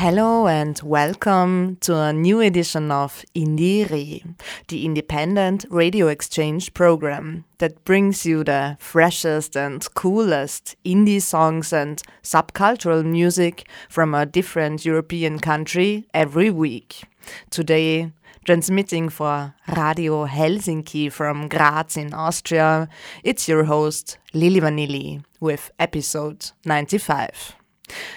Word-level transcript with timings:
Hello 0.00 0.48
and 0.48 0.80
welcome 0.82 1.76
to 1.82 1.94
a 1.94 2.10
new 2.10 2.40
edition 2.40 2.90
of 2.90 3.22
Indiere, 3.34 4.34
the 4.68 4.86
independent 4.86 5.66
radio 5.68 6.06
exchange 6.08 6.72
program 6.72 7.44
that 7.58 7.84
brings 7.84 8.24
you 8.24 8.42
the 8.42 8.78
freshest 8.80 9.58
and 9.58 9.86
coolest 9.92 10.74
indie 10.86 11.20
songs 11.20 11.70
and 11.74 12.02
subcultural 12.22 13.04
music 13.04 13.68
from 13.90 14.14
a 14.14 14.24
different 14.24 14.86
European 14.86 15.38
country 15.38 16.06
every 16.14 16.48
week. 16.48 17.02
Today, 17.50 18.10
transmitting 18.46 19.10
for 19.10 19.54
Radio 19.76 20.24
Helsinki 20.24 21.12
from 21.12 21.46
Graz 21.46 21.98
in 21.98 22.14
Austria, 22.14 22.88
it's 23.22 23.46
your 23.46 23.64
host 23.64 24.16
Lili 24.32 24.62
Vanilli 24.62 25.22
with 25.40 25.70
episode 25.78 26.52
95. 26.64 27.59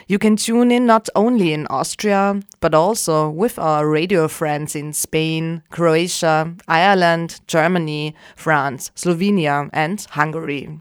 You 0.08 0.20
can 0.20 0.36
tune 0.36 0.72
in 0.72 0.86
not 0.86 1.09
only 1.16 1.54
in 1.54 1.68
Austria, 1.68 2.39
but 2.59 2.73
also 2.73 3.30
with 3.30 3.58
our 3.58 3.88
radio 3.89 4.28
friends 4.28 4.75
in 4.75 4.94
Spain, 4.94 5.64
Croatia, 5.72 6.56
Ireland, 6.67 7.42
Germany, 7.47 8.16
France, 8.36 8.92
Slovenia, 8.95 9.70
and 9.73 10.06
Hungary. 10.12 10.80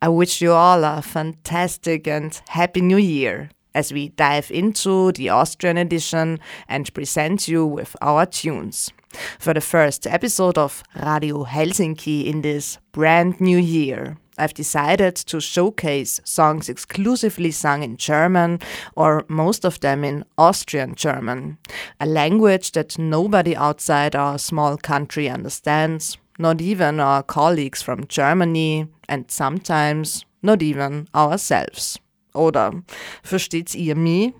I 0.00 0.08
wish 0.08 0.40
you 0.40 0.52
all 0.52 0.84
a 0.84 1.02
fantastic 1.02 2.06
and 2.06 2.40
happy 2.48 2.80
new 2.80 2.98
year 2.98 3.50
as 3.74 3.92
we 3.92 4.08
dive 4.08 4.50
into 4.50 5.12
the 5.12 5.28
Austrian 5.28 5.76
edition 5.76 6.40
and 6.66 6.92
present 6.94 7.46
you 7.46 7.66
with 7.66 7.94
our 8.00 8.24
tunes. 8.24 8.90
For 9.38 9.54
the 9.54 9.60
first 9.60 10.06
episode 10.06 10.58
of 10.58 10.82
Radio 10.94 11.44
Helsinki 11.44 12.26
in 12.26 12.42
this 12.42 12.78
brand 12.92 13.40
new 13.40 13.58
year. 13.58 14.16
I've 14.38 14.54
decided 14.54 15.16
to 15.16 15.40
showcase 15.40 16.20
songs 16.24 16.68
exclusively 16.68 17.50
sung 17.50 17.82
in 17.82 17.96
German 17.96 18.60
or 18.94 19.24
most 19.28 19.64
of 19.64 19.80
them 19.80 20.04
in 20.04 20.24
Austrian 20.36 20.94
German, 20.94 21.56
a 22.00 22.06
language 22.06 22.72
that 22.72 22.98
nobody 22.98 23.56
outside 23.56 24.14
our 24.14 24.38
small 24.38 24.76
country 24.76 25.28
understands, 25.28 26.18
not 26.38 26.60
even 26.60 27.00
our 27.00 27.22
colleagues 27.22 27.82
from 27.82 28.06
Germany 28.08 28.88
and 29.08 29.30
sometimes 29.30 30.26
not 30.42 30.62
even 30.62 31.08
ourselves. 31.14 31.98
Oder 32.34 32.82
versteht's 33.22 33.74
ihr 33.74 33.94
mich? 33.94 34.34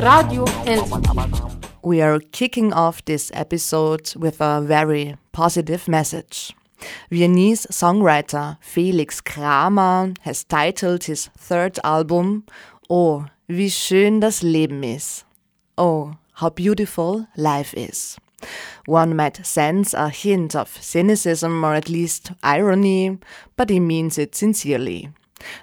Radio. 0.00 0.44
We 1.82 2.00
are 2.02 2.18
kicking 2.32 2.72
off 2.72 3.04
this 3.04 3.30
episode 3.34 4.14
with 4.16 4.40
a 4.40 4.60
very 4.60 5.16
positive 5.32 5.88
message. 5.88 6.54
Viennese 7.10 7.66
songwriter 7.70 8.58
Felix 8.60 9.20
Kramer 9.20 10.14
has 10.22 10.44
titled 10.44 11.04
his 11.04 11.30
third 11.38 11.78
album, 11.84 12.44
Oh, 12.90 13.26
wie 13.48 13.70
schön 13.70 14.20
das 14.20 14.42
Leben 14.42 14.82
ist. 14.84 15.24
Oh, 15.78 16.16
how 16.34 16.50
beautiful 16.50 17.26
life 17.36 17.74
is. 17.74 18.18
One 18.86 19.16
might 19.16 19.44
sense 19.44 19.94
a 19.94 20.08
hint 20.08 20.54
of 20.54 20.76
cynicism 20.80 21.64
or 21.64 21.74
at 21.74 21.88
least 21.88 22.32
irony, 22.42 23.18
but 23.56 23.70
he 23.70 23.80
means 23.80 24.18
it 24.18 24.34
sincerely. 24.34 25.10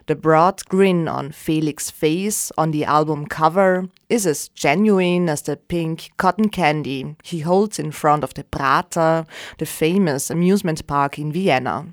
The 0.05 0.15
broad 0.15 0.63
grin 0.69 1.07
on 1.07 1.31
Felix's 1.31 1.89
face 1.89 2.51
on 2.57 2.71
the 2.71 2.85
album 2.85 3.25
cover 3.25 3.89
is 4.09 4.27
as 4.27 4.49
genuine 4.49 5.29
as 5.29 5.41
the 5.43 5.57
pink 5.57 6.11
cotton 6.17 6.49
candy 6.49 7.15
he 7.23 7.39
holds 7.39 7.79
in 7.79 7.91
front 7.91 8.23
of 8.23 8.33
the 8.33 8.43
Prater, 8.43 9.25
the 9.57 9.65
famous 9.65 10.29
amusement 10.29 10.85
park 10.87 11.17
in 11.17 11.31
Vienna. 11.31 11.87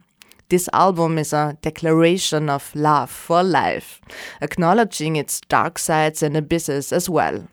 This 0.48 0.68
album 0.72 1.16
is 1.16 1.32
a 1.32 1.56
declaration 1.62 2.50
of 2.50 2.74
love 2.74 3.10
for 3.10 3.42
life, 3.42 4.00
acknowledging 4.42 5.14
its 5.14 5.41
dark 5.42 5.78
sides 5.78 6.24
and 6.24 6.36
abysses 6.36 6.92
as 6.92 7.08
well. 7.08 7.47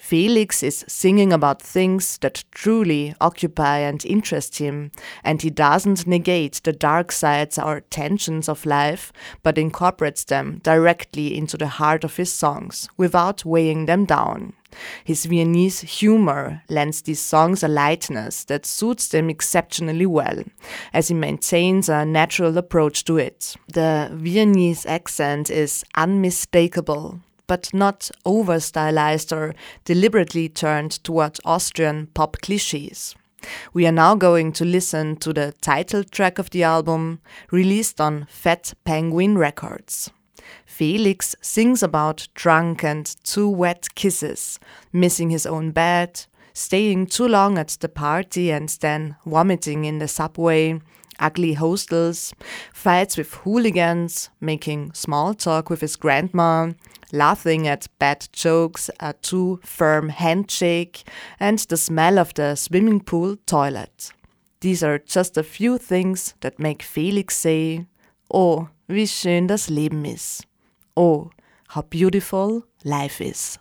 Felix 0.00 0.62
is 0.62 0.84
singing 0.88 1.30
about 1.30 1.60
things 1.60 2.16
that 2.18 2.42
truly 2.50 3.14
occupy 3.20 3.78
and 3.78 4.04
interest 4.06 4.56
him, 4.56 4.90
and 5.22 5.42
he 5.42 5.50
doesn't 5.50 6.06
negate 6.06 6.60
the 6.64 6.72
dark 6.72 7.12
sides 7.12 7.58
or 7.58 7.82
tensions 7.82 8.48
of 8.48 8.64
life, 8.64 9.12
but 9.42 9.58
incorporates 9.58 10.24
them 10.24 10.58
directly 10.64 11.36
into 11.36 11.58
the 11.58 11.68
heart 11.68 12.02
of 12.02 12.16
his 12.16 12.32
songs 12.32 12.88
without 12.96 13.44
weighing 13.44 13.84
them 13.84 14.06
down. 14.06 14.54
His 15.04 15.26
Viennese 15.26 15.80
humor 15.80 16.62
lends 16.70 17.02
these 17.02 17.20
songs 17.20 17.62
a 17.62 17.68
lightness 17.68 18.44
that 18.44 18.64
suits 18.64 19.08
them 19.08 19.28
exceptionally 19.28 20.06
well, 20.06 20.42
as 20.94 21.08
he 21.08 21.14
maintains 21.14 21.88
a 21.90 22.06
natural 22.06 22.56
approach 22.56 23.04
to 23.04 23.18
it. 23.18 23.54
The 23.68 24.10
Viennese 24.14 24.86
accent 24.86 25.50
is 25.50 25.84
unmistakable, 25.94 27.20
but 27.50 27.74
not 27.74 28.12
over 28.24 28.60
stylized 28.60 29.32
or 29.32 29.56
deliberately 29.84 30.48
turned 30.48 30.92
toward 31.02 31.36
Austrian 31.44 32.06
pop 32.14 32.36
cliches. 32.40 33.16
We 33.72 33.88
are 33.88 33.92
now 33.92 34.14
going 34.14 34.52
to 34.52 34.64
listen 34.64 35.16
to 35.16 35.32
the 35.32 35.52
title 35.60 36.04
track 36.04 36.38
of 36.38 36.50
the 36.50 36.62
album, 36.62 37.18
released 37.50 38.00
on 38.00 38.28
Fat 38.30 38.72
Penguin 38.84 39.36
Records. 39.36 40.12
Felix 40.64 41.34
sings 41.42 41.82
about 41.82 42.28
drunk 42.34 42.84
and 42.84 43.16
too 43.24 43.48
wet 43.48 43.96
kisses, 43.96 44.60
missing 44.92 45.30
his 45.30 45.44
own 45.44 45.72
bed, 45.72 46.26
staying 46.52 47.06
too 47.06 47.26
long 47.26 47.58
at 47.58 47.76
the 47.80 47.88
party 47.88 48.52
and 48.52 48.68
then 48.80 49.16
vomiting 49.26 49.84
in 49.84 49.98
the 49.98 50.06
subway, 50.06 50.80
ugly 51.20 51.52
hostels, 51.52 52.34
fights 52.72 53.16
with 53.16 53.34
hooligans, 53.34 54.30
making 54.40 54.92
small 54.94 55.34
talk 55.34 55.70
with 55.70 55.80
his 55.80 55.96
grandma, 55.96 56.72
laughing 57.12 57.68
at 57.68 57.86
bad 57.98 58.28
jokes, 58.32 58.90
a 59.00 59.12
too 59.12 59.60
firm 59.62 60.08
handshake, 60.08 61.04
and 61.38 61.58
the 61.58 61.76
smell 61.76 62.18
of 62.18 62.34
the 62.34 62.56
swimming 62.56 63.00
pool 63.00 63.36
toilet. 63.46 64.12
These 64.60 64.82
are 64.82 64.98
just 64.98 65.36
a 65.36 65.42
few 65.42 65.78
things 65.78 66.34
that 66.40 66.58
make 66.58 66.82
Felix 66.82 67.36
say, 67.36 67.86
Oh, 68.32 68.68
wie 68.88 69.06
schön 69.06 69.48
das 69.48 69.70
Leben 69.70 70.04
ist. 70.04 70.46
Oh, 70.96 71.30
how 71.68 71.82
beautiful 71.82 72.64
life 72.84 73.20
is. 73.20 73.58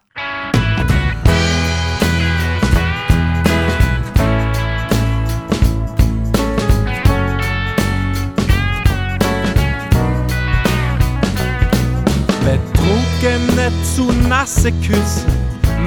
Nicht 13.22 13.96
zu 13.98 14.14
nasse 14.30 14.72
Küsse, 14.72 15.26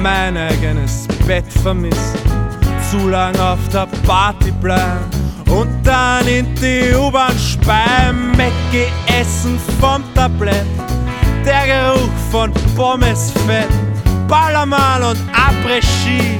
mein 0.03 0.37
eigenes 0.37 1.07
Bett 1.25 1.51
vermissen, 1.63 2.19
zu 2.91 3.09
lang 3.09 3.35
auf 3.39 3.57
der 3.73 3.87
Party 4.05 4.51
bleiben 4.51 5.09
und 5.49 5.67
dann 5.83 6.27
in 6.27 6.53
die 6.53 6.93
U-Bahn 6.95 7.35
speien, 7.39 8.37
Mecke 8.37 8.87
essen 9.07 9.59
vom 9.81 10.03
Tablett, 10.13 10.63
der 11.43 11.65
Geruch 11.65 12.11
von 12.29 12.53
Pommesfett, 12.75 13.67
Ballermann 14.27 15.01
und 15.01 15.17
Après-Ski, 15.33 16.37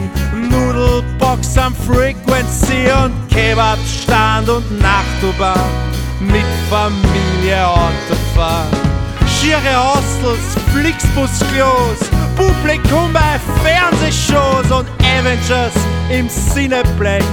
Nudelbox 0.52 1.58
am 1.58 1.74
Frequency 1.74 2.86
und 3.04 3.14
Kebabstand 3.30 4.48
und 4.48 4.80
Nachtubahn 4.80 5.58
mit 6.20 6.46
Familie 6.70 7.68
Autofahren 7.68 8.83
schiere 9.44 9.76
Hostels, 9.76 10.56
Flixbus-Klos, 10.74 12.00
Publikum 12.36 13.12
bei 13.12 13.40
Fernsehshows 13.62 14.72
und 14.72 14.88
Avengers 15.04 15.74
im 16.10 16.30
Cineplex. 16.30 17.26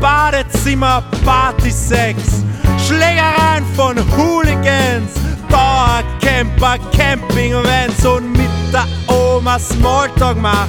Badezimmer, 0.00 1.02
Partysex, 1.24 2.44
Schlägereien 2.86 3.64
von 3.74 3.96
Hooligans, 4.16 5.12
Dauercamper, 5.48 6.78
Campingvans 6.94 8.04
und 8.04 8.32
mit 8.32 8.50
der 8.72 8.86
Oma 9.14 9.58
Smalltalk 9.58 10.36
macht, 10.40 10.68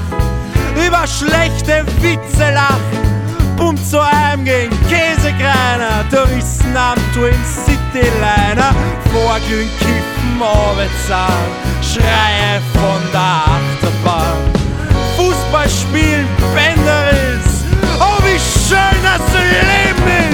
über 0.76 1.06
schlechte 1.08 1.84
Witze 2.02 2.54
lacht, 2.54 3.13
um 3.60 3.78
zu 3.84 4.00
einem 4.00 4.46
gegen 4.46 4.76
Käsekreiner, 4.90 6.04
Touristen 6.10 6.76
am 6.76 6.98
Twin 7.14 7.36
City 7.46 8.08
Liner, 8.20 8.74
Vorglühen, 9.12 9.70
Kiffen, 9.80 10.42
Arbeitszahn, 10.42 11.32
Schreie 11.82 12.62
von 12.74 13.02
der 13.12 13.22
Achterbahn, 13.22 14.38
Fußball 15.18 15.70
spielen, 15.70 16.28
Bänderriss, 16.54 17.64
oh 18.00 18.18
wie 18.24 18.40
schön 18.40 19.04
das 19.04 19.22
Leben 19.34 20.28
ist! 20.30 20.33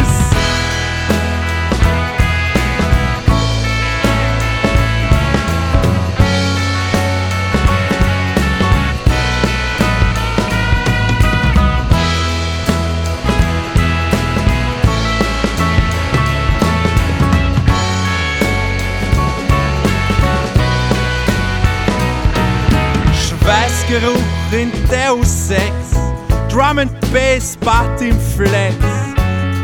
Schweißgeruch 23.89 24.51
in 24.51 24.71
Deus 24.87 25.49
Ex, 25.49 25.73
Drum 26.51 26.79
and 26.79 26.91
Bass, 27.11 27.57
Party 27.57 28.09
im 28.09 28.19
Flex. 28.19 28.75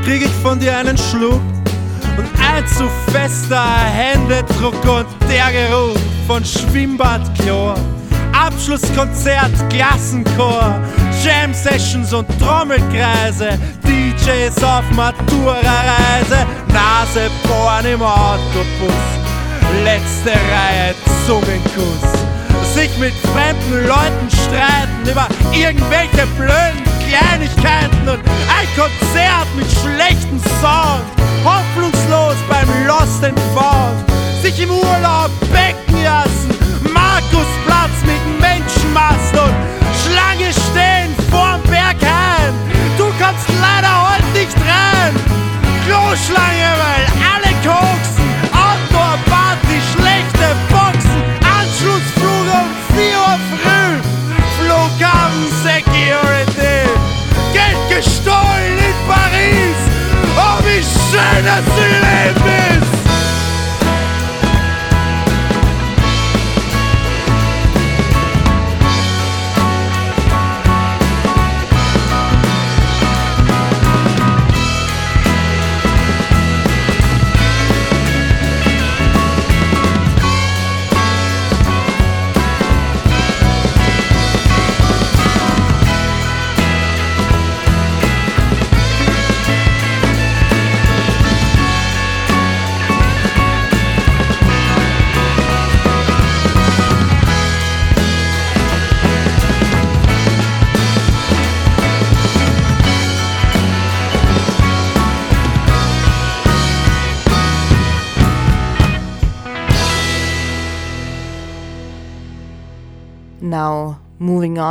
Krieg 0.03 0.23
ich 0.23 0.31
von 0.41 0.59
dir 0.59 0.77
einen 0.77 0.97
Schluck? 0.97 1.41
Und 2.17 2.27
ein 2.41 2.65
zu 2.67 2.89
fester 3.11 3.63
Händedruck 3.63 4.83
und 4.85 5.05
der 5.29 5.51
Geruch 5.51 5.97
von 6.27 6.43
Schwimmbadchlor. 6.43 7.75
Abschlusskonzert, 8.33 9.51
Klassenchor, 9.69 10.79
Jam 11.23 11.53
Sessions 11.53 12.13
und 12.13 12.27
Trommelkreise, 12.39 13.59
DJs 13.83 14.63
auf 14.63 14.89
Matura-Reise, 14.91 16.45
Nasebohren 16.73 17.85
im 17.93 18.01
Autobus, 18.01 19.03
letzte 19.83 20.31
Reihe 20.31 20.95
Zungenkuss 21.25 22.34
sich 22.75 22.97
mit 22.97 23.13
fremden 23.31 23.87
Leuten 23.87 24.27
streiten 24.29 25.09
über 25.09 25.27
irgendwelche 25.53 26.27
blöden 26.35 26.83
Kleinigkeiten 27.07 28.03
und 28.03 28.19
ein 28.51 28.67
Konzert 28.75 29.47
mit 29.55 29.65
schlechten 29.71 30.39
Sound, 30.59 31.05
hoffnungslos 31.45 32.35
beim 32.49 32.67
Lost 32.85 33.23
and 33.23 33.39
Found, 33.55 34.03
sich 34.41 34.59
im 34.61 34.71
Urlaub 34.71 35.31
becken 35.53 36.03
lassen, 36.03 36.51
Markusplatz 36.93 37.95
mit 38.03 38.23
Menschenmassen 38.41 39.39
und 39.39 39.55
Schlange 40.03 40.51
stehen 40.51 41.15
vorm 41.31 41.61
Berghain. 41.71 42.53
Du 42.97 43.05
kommst 43.23 43.47
leider 43.61 43.93
heute 44.09 44.29
nicht 44.37 44.57
rein. 44.67 45.15
Kloschlange, 45.87 46.69
weil 46.83 47.05
alle 47.23 47.51
koksen, 47.63 48.24
Story 58.05 58.71
in 58.87 58.95
Paris, 59.07 59.79
oh 60.37 60.57
Michel, 60.63 61.45
c'est 61.75 62.44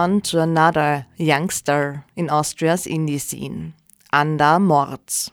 on 0.05 0.21
to 0.21 0.39
another 0.39 1.07
youngster 1.17 2.05
in 2.15 2.29
Austria's 2.29 2.85
indie 2.85 3.19
scene, 3.19 3.73
Anda 4.13 4.59
Morts. 4.61 5.31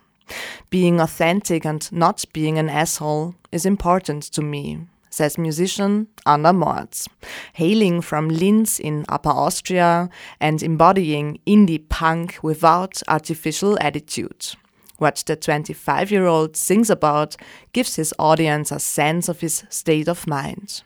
Being 0.70 1.02
authentic 1.02 1.66
and 1.66 1.92
not 1.92 2.24
being 2.32 2.58
an 2.58 2.70
asshole 2.70 3.36
is 3.52 3.66
important 3.66 4.24
to 4.32 4.42
me, 4.42 4.88
says 5.10 5.38
musician 5.38 6.08
Anda 6.26 6.54
Morts, 6.54 7.10
hailing 7.52 8.00
from 8.00 8.30
Linz 8.30 8.80
in 8.80 9.04
Upper 9.10 9.36
Austria 9.46 10.10
and 10.40 10.64
embodying 10.64 11.40
indie 11.46 11.90
punk 11.90 12.40
without 12.42 13.04
artificial 13.10 13.78
attitude. 13.82 14.56
What 15.00 15.22
the 15.28 15.36
25 15.36 16.12
year 16.12 16.28
old 16.28 16.56
sings 16.56 16.90
about 16.90 17.36
gives 17.74 17.98
his 17.98 18.14
audience 18.18 18.72
a 18.72 18.80
sense 18.80 19.28
of 19.28 19.42
his 19.42 19.66
state 19.70 20.08
of 20.08 20.28
mind. 20.28 20.84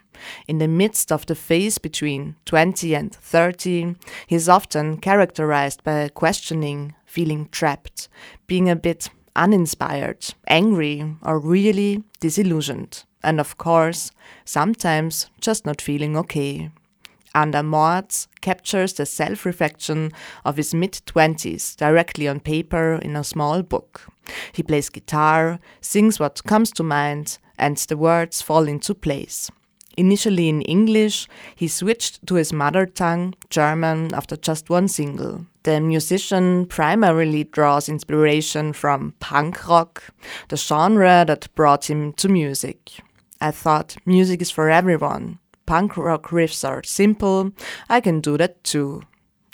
In 0.47 0.57
the 0.59 0.67
midst 0.67 1.11
of 1.11 1.25
the 1.25 1.35
phase 1.35 1.77
between 1.77 2.35
20 2.45 2.95
and 2.95 3.13
30, 3.13 3.95
he 4.27 4.35
is 4.35 4.49
often 4.49 4.97
characterized 4.97 5.83
by 5.83 6.09
questioning, 6.09 6.95
feeling 7.05 7.49
trapped, 7.51 8.09
being 8.47 8.69
a 8.69 8.75
bit 8.75 9.09
uninspired, 9.35 10.33
angry, 10.47 11.15
or 11.21 11.39
really 11.39 12.03
disillusioned. 12.19 13.03
And 13.23 13.39
of 13.39 13.57
course, 13.57 14.11
sometimes 14.45 15.29
just 15.41 15.65
not 15.65 15.81
feeling 15.81 16.15
okay. 16.17 16.69
Anda 17.33 17.63
Morts 17.63 18.29
captures 18.39 18.93
the 18.93 19.05
self 19.05 19.45
reflection 19.45 20.13
of 20.45 20.55
his 20.55 20.73
mid 20.73 20.93
20s 21.05 21.75
directly 21.75 22.29
on 22.29 22.39
paper 22.39 22.95
in 22.95 23.17
a 23.17 23.25
small 23.25 23.61
book. 23.61 24.07
He 24.53 24.63
plays 24.63 24.89
guitar, 24.89 25.59
sings 25.81 26.17
what 26.19 26.45
comes 26.45 26.71
to 26.71 26.83
mind, 26.83 27.37
and 27.59 27.75
the 27.77 27.97
words 27.97 28.41
fall 28.41 28.67
into 28.67 28.95
place. 28.95 29.51
Initially 29.97 30.49
in 30.49 30.61
English, 30.63 31.27
he 31.55 31.67
switched 31.67 32.25
to 32.27 32.35
his 32.35 32.51
mother 32.51 32.85
tongue, 32.85 33.33
German, 33.49 34.13
after 34.13 34.35
just 34.35 34.69
one 34.69 34.87
single. 34.87 35.45
The 35.63 35.79
musician 35.79 36.65
primarily 36.67 37.45
draws 37.45 37.89
inspiration 37.89 38.73
from 38.73 39.13
punk 39.19 39.67
rock, 39.67 40.03
the 40.49 40.57
genre 40.57 41.23
that 41.25 41.53
brought 41.55 41.89
him 41.89 42.13
to 42.13 42.29
music. 42.29 42.99
I 43.41 43.51
thought 43.51 43.97
music 44.05 44.41
is 44.41 44.51
for 44.51 44.69
everyone. 44.69 45.39
Punk 45.65 45.97
rock 45.97 46.27
riffs 46.27 46.67
are 46.67 46.83
simple, 46.83 47.51
I 47.89 48.01
can 48.01 48.21
do 48.21 48.37
that 48.37 48.63
too. 48.63 49.01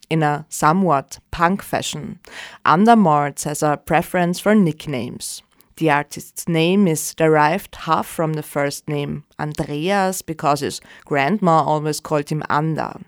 In 0.10 0.24
a 0.24 0.45
somewhat 0.50 1.19
punk 1.31 1.62
fashion, 1.62 2.19
Anda 2.65 2.98
Morts 2.98 3.45
has 3.45 3.63
a 3.63 3.77
preference 3.77 4.41
for 4.41 4.53
nicknames. 4.53 5.41
The 5.81 5.89
artist's 5.89 6.47
name 6.47 6.88
is 6.88 7.15
derived 7.15 7.75
half 7.75 8.05
from 8.05 8.33
the 8.33 8.43
first 8.43 8.88
name 8.88 9.23
Andreas 9.39 10.21
because 10.21 10.59
his 10.59 10.79
grandma 11.05 11.63
always 11.63 12.00
called 12.00 12.29
him 12.29 12.43
Anda. 12.51 13.01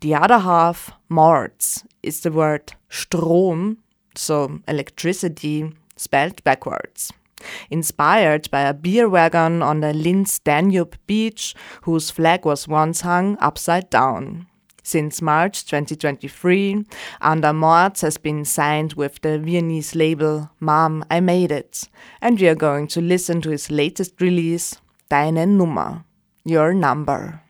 The 0.00 0.16
other 0.16 0.40
half, 0.40 0.90
Morts, 1.08 1.84
is 2.02 2.22
the 2.22 2.32
word 2.32 2.72
Strom, 2.90 3.78
so 4.16 4.58
electricity, 4.66 5.72
spelled 5.94 6.42
backwards. 6.42 7.12
Inspired 7.70 8.50
by 8.50 8.62
a 8.62 8.74
beer 8.74 9.08
wagon 9.08 9.62
on 9.62 9.78
the 9.78 9.94
Linz 9.94 10.40
Danube 10.40 10.96
beach, 11.06 11.54
whose 11.82 12.10
flag 12.10 12.44
was 12.44 12.66
once 12.66 13.02
hung 13.02 13.38
upside 13.38 13.88
down. 13.88 14.48
Since 14.86 15.20
March 15.20 15.64
2023, 15.64 16.84
Anda 17.20 17.52
Morts 17.52 18.02
has 18.02 18.18
been 18.18 18.44
signed 18.44 18.92
with 18.92 19.20
the 19.20 19.36
Viennese 19.36 19.96
label 19.96 20.48
Mom, 20.60 21.04
I 21.10 21.18
Made 21.18 21.50
It, 21.50 21.88
and 22.22 22.38
we 22.40 22.46
are 22.46 22.54
going 22.54 22.86
to 22.94 23.00
listen 23.00 23.40
to 23.40 23.50
his 23.50 23.68
latest 23.68 24.20
release, 24.20 24.76
Deine 25.08 25.44
Nummer, 25.44 26.04
Your 26.44 26.72
Number. 26.72 27.45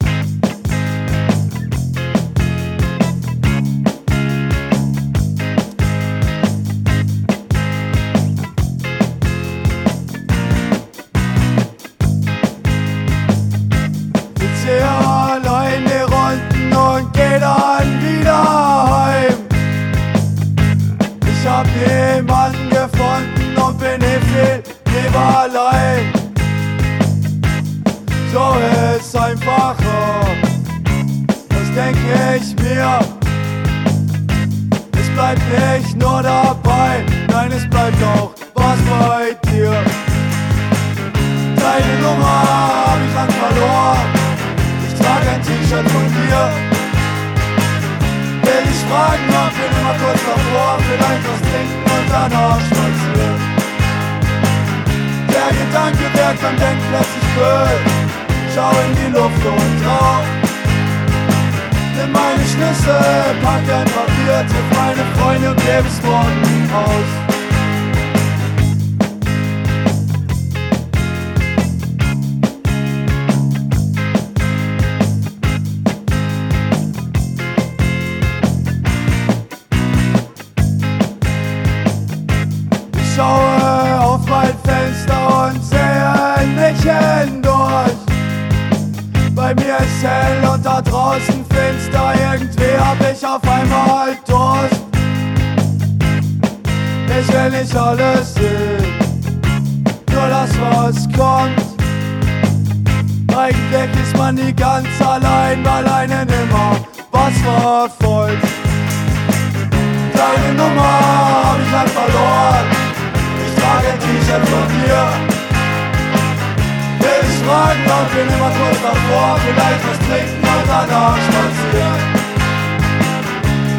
Fragen, 117.47 117.87
ob 117.87 118.09
wir 118.15 118.23
immer 118.26 118.50
kurz 118.59 118.79
davor 118.83 119.38
vielleicht 119.45 119.83
was 119.87 119.99
trinken 120.07 120.43
und 120.43 120.67
danach 120.67 121.19
spazieren. 121.26 122.03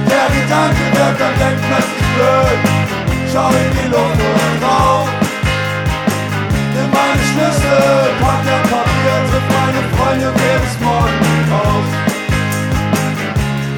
Der 0.07 0.27
Gedanke 0.35 0.83
wirkt 0.95 1.21
am 1.27 1.35
Denken 1.41 1.63
plötzlich 1.67 2.09
blöd. 2.15 2.59
Schau 3.31 3.49
in 3.61 3.71
die 3.75 3.87
Luft 3.91 4.19
und 4.27 4.57
rauf. 4.63 5.07
Nimm 6.73 6.89
meine 6.95 7.23
Schlüssel, 7.29 7.83
pack 8.21 8.41
dein 8.47 8.63
Papier, 8.71 9.15
triff 9.29 9.47
meine 9.57 9.81
Freunde, 9.93 10.27
gib 10.39 10.61
es 10.67 10.75
morgen 10.79 11.47
auf. 11.65 11.87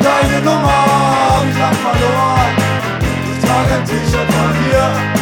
Deine 0.06 0.38
Nummer 0.46 0.80
hab 1.34 1.44
ich 1.50 1.58
lang 1.58 1.78
verloren. 1.86 2.54
Ich 3.32 3.40
trage 3.44 3.74
ein 3.78 3.86
T-Shirt 3.86 4.30
von 4.38 4.52
dir 4.62 5.19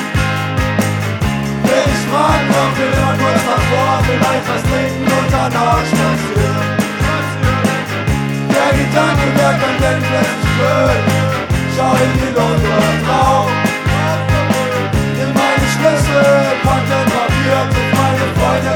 fragen, 2.11 2.49
ob 2.49 2.71
wir 2.77 2.89
immer 2.97 3.13
kurz 3.21 3.41
davor 3.45 3.91
vielleicht 4.07 4.45
was 4.49 4.63
trinken 4.69 5.07
und 5.17 5.29
danach 5.31 5.83
spazieren. 5.91 6.67
Der 8.53 8.71
Gedanke, 8.77 9.25
wer 9.35 9.53
kann 9.61 9.77
denn 9.81 9.99
plötzlich 10.07 10.53
blöd? 10.57 11.01
Schau 11.75 11.93
in 12.05 12.11
die 12.17 12.31
und 12.35 12.99
drauf. 13.05 13.49
Nimm 15.17 15.31
meine 15.33 15.67
Schlüssel, 15.73 16.27
pack 16.63 16.83
dein 16.89 17.07
Papier, 17.15 17.59
triff 17.71 17.91
meine 17.99 18.25
Freunde, 18.37 18.71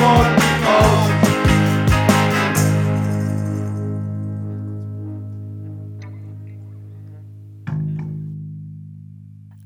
morgen 0.00 0.36
auf. 0.66 1.10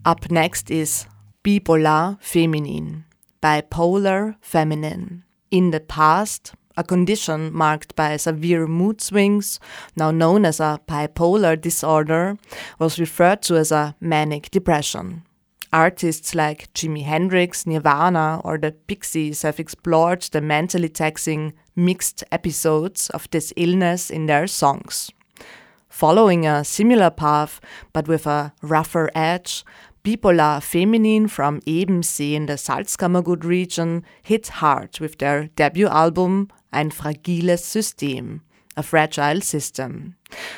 Up 0.07 0.31
next 0.31 0.71
is 0.71 1.07
bipolar 1.45 2.17
feminine, 2.23 3.05
bipolar 3.43 4.35
feminine. 4.41 5.25
In 5.51 5.73
the 5.73 5.81
past, 5.81 6.55
a 6.75 6.83
condition 6.83 7.53
marked 7.53 7.95
by 7.95 8.17
severe 8.17 8.67
mood 8.67 9.03
swings, 9.03 9.61
now 9.95 10.11
known 10.11 10.47
as 10.47 10.59
a 10.59 10.81
bipolar 10.89 11.61
disorder, 11.61 12.39
was 12.79 12.99
referred 12.99 13.43
to 13.43 13.57
as 13.57 13.71
a 13.71 13.95
manic 14.01 14.51
depression. 14.51 15.23
Artists 15.71 16.35
like 16.35 16.73
Jimi 16.73 17.03
Hendrix, 17.03 17.67
Nirvana, 17.67 18.41
or 18.43 18.57
the 18.57 18.73
Pixies 18.73 19.43
have 19.43 19.61
explored 19.61 20.23
the 20.23 20.41
mentally 20.41 20.89
taxing, 20.89 21.53
mixed 21.77 22.25
episodes 22.33 23.11
of 23.11 23.29
this 23.31 23.53
illness 23.57 24.09
in 24.09 24.27
their 24.27 24.47
songs. 24.47 25.11
Following 25.91 26.47
a 26.47 26.65
similar 26.65 27.11
path, 27.11 27.61
but 27.93 28.09
with 28.09 28.27
a 28.27 28.53
rougher 28.63 29.11
edge, 29.15 29.65
Bipolar 30.05 30.63
Feminine 30.63 31.29
from 31.29 31.63
Ebensee 31.63 32.35
in 32.35 32.45
the 32.45 32.59
Salzkammergut 32.59 33.43
region 33.43 34.05
hit 34.23 34.49
hard 34.49 35.01
with 35.01 35.17
their 35.17 35.47
debut 35.57 35.87
album 35.87 36.51
Ein 36.75 36.91
fragiles 36.91 37.61
System, 37.61 38.43
a 38.77 38.83
fragile 38.83 39.41
system. 39.41 40.17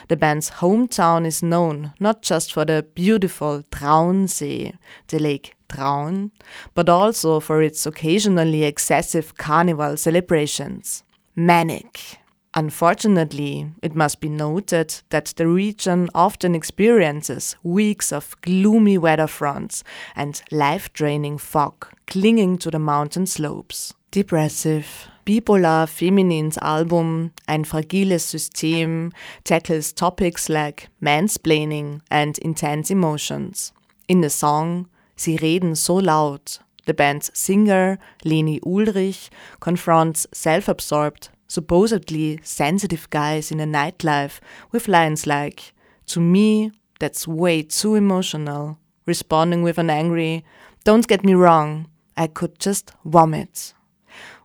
The 0.08 0.16
band's 0.16 0.50
hometown 0.50 1.24
is 1.24 1.44
known 1.44 1.92
not 2.00 2.22
just 2.22 2.52
for 2.52 2.64
the 2.64 2.84
beautiful 2.96 3.62
Traunsee, 3.70 4.74
the 5.06 5.20
lake 5.20 5.54
Traun, 5.68 6.32
but 6.74 6.88
also 6.88 7.38
for 7.38 7.62
its 7.62 7.86
occasionally 7.86 8.64
excessive 8.64 9.36
carnival 9.36 9.96
celebrations. 9.96 11.04
Manic. 11.36 12.18
Unfortunately, 12.56 13.70
it 13.82 13.94
must 13.94 14.18
be 14.18 14.30
noted 14.30 15.02
that 15.10 15.26
the 15.36 15.46
region 15.46 16.08
often 16.14 16.54
experiences 16.54 17.54
weeks 17.62 18.10
of 18.10 18.34
gloomy 18.40 18.96
weather 18.96 19.26
fronts 19.26 19.84
and 20.16 20.42
life 20.50 20.90
draining 20.94 21.36
fog 21.36 21.86
clinging 22.06 22.56
to 22.56 22.70
the 22.70 22.78
mountain 22.78 23.26
slopes. 23.26 23.92
Depressive. 24.10 24.86
Bipolar 25.26 25.86
Feminine's 25.86 26.56
album 26.62 27.32
Ein 27.46 27.64
fragiles 27.64 28.22
System 28.22 29.12
tackles 29.44 29.92
topics 29.92 30.48
like 30.48 30.88
mansplaining 31.02 32.00
and 32.10 32.38
intense 32.38 32.90
emotions. 32.90 33.74
In 34.08 34.22
the 34.22 34.30
song 34.30 34.88
Sie 35.14 35.36
reden 35.42 35.74
so 35.74 35.96
laut, 35.96 36.58
the 36.86 36.94
band's 36.94 37.30
singer, 37.34 37.98
Leni 38.24 38.60
Ulrich, 38.64 39.30
confronts 39.60 40.26
self 40.32 40.68
absorbed 40.68 41.28
supposedly 41.48 42.40
sensitive 42.42 43.08
guys 43.10 43.50
in 43.50 43.60
a 43.60 43.66
nightlife 43.66 44.40
with 44.72 44.88
lines 44.88 45.26
like, 45.26 45.72
To 46.06 46.20
me, 46.20 46.72
that's 46.98 47.28
way 47.28 47.62
too 47.62 47.94
emotional, 47.94 48.78
responding 49.06 49.62
with 49.62 49.78
an 49.78 49.90
angry, 49.90 50.44
Don't 50.84 51.06
get 51.06 51.24
me 51.24 51.34
wrong, 51.34 51.88
I 52.16 52.26
could 52.26 52.58
just 52.58 52.92
vomit. 53.04 53.74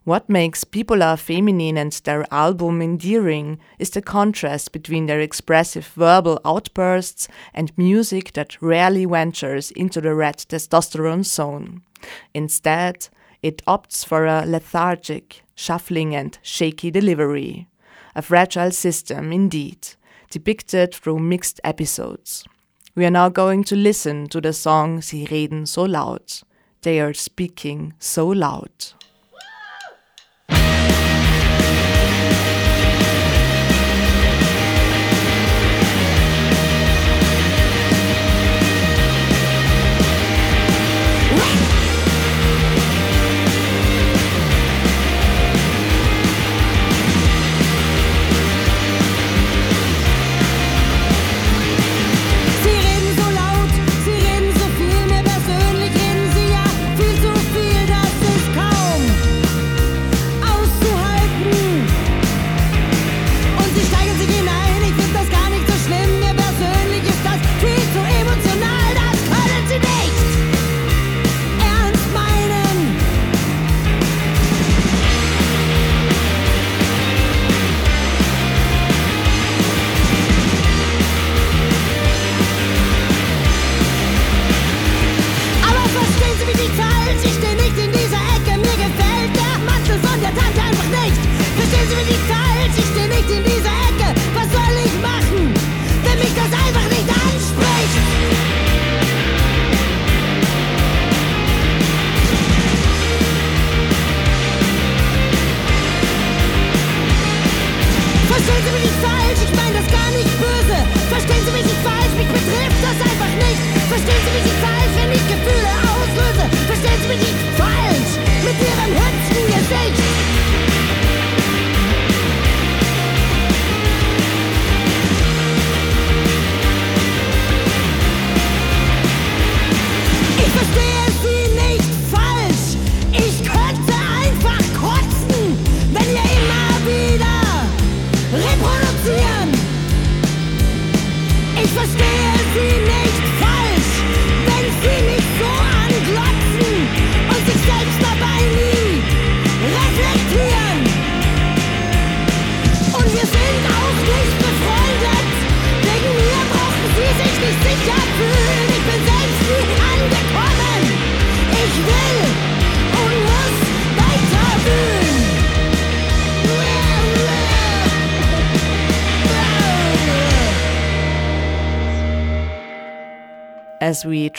What 0.04 0.28
makes 0.28 0.64
Bipolar 0.64 1.20
Feminine 1.20 1.78
and 1.78 1.92
their 1.92 2.26
album 2.34 2.82
endearing 2.82 3.60
is 3.78 3.92
the 3.92 4.02
contrast 4.02 4.72
between 4.72 5.06
their 5.06 5.20
expressive 5.20 5.86
verbal 5.90 6.42
outbursts 6.44 7.28
and 7.54 7.78
music 7.78 8.34
that 8.34 8.60
rarely 8.64 9.06
ventures 9.06 9.70
into 9.70 10.02
the 10.02 10.16
red 10.16 10.38
testosterone 10.38 11.24
zone. 11.24 11.84
Instead, 12.34 13.10
it 13.44 13.64
opts 13.68 14.04
for 14.04 14.26
a 14.26 14.44
lethargic, 14.44 15.44
shuffling, 15.62 16.16
and 16.16 16.40
shaky 16.42 16.92
delivery. 16.92 17.68
A 18.16 18.22
fragile 18.22 18.72
system, 18.72 19.32
indeed, 19.32 19.96
depicted 20.30 20.94
through 20.94 21.20
mixed 21.20 21.62
episodes. 21.64 22.44
We 22.96 23.06
are 23.06 23.12
now 23.12 23.30
going 23.30 23.64
to 23.66 23.76
listen 23.76 24.28
to 24.30 24.42
the 24.42 24.54
song 24.54 25.02
Sie 25.02 25.28
reden 25.32 25.66
so 25.66 25.84
laut. 25.84 26.44
They 26.82 27.00
are 27.00 27.14
speaking 27.14 27.94
so 28.00 28.28
loud. 28.28 28.72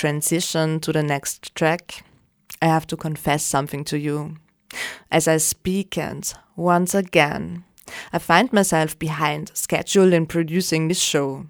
Transition 0.02 0.80
to 0.80 0.92
the 0.92 1.02
next 1.02 1.54
track, 1.54 2.02
I 2.60 2.66
have 2.66 2.88
to 2.88 2.96
confess 2.96 3.44
something 3.44 3.84
to 3.84 3.96
you. 3.96 4.34
As 5.12 5.28
I 5.28 5.36
speak 5.36 5.96
and 5.96 6.24
once 6.56 6.92
again, 6.92 7.62
I 8.12 8.18
find 8.18 8.52
myself 8.52 8.98
behind 8.98 9.52
schedule 9.54 10.12
in 10.12 10.26
producing 10.26 10.88
this 10.88 11.00
show. 11.00 11.46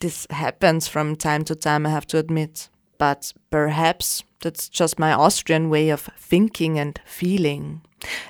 This 0.00 0.26
happens 0.28 0.86
from 0.86 1.16
time 1.16 1.44
to 1.44 1.54
time, 1.54 1.86
I 1.86 1.88
have 1.88 2.06
to 2.08 2.18
admit, 2.18 2.68
but 2.98 3.32
perhaps 3.50 4.22
that's 4.42 4.68
just 4.68 4.98
my 4.98 5.14
Austrian 5.14 5.70
way 5.70 5.88
of 5.88 6.10
thinking 6.18 6.78
and 6.78 7.00
feeling, 7.06 7.80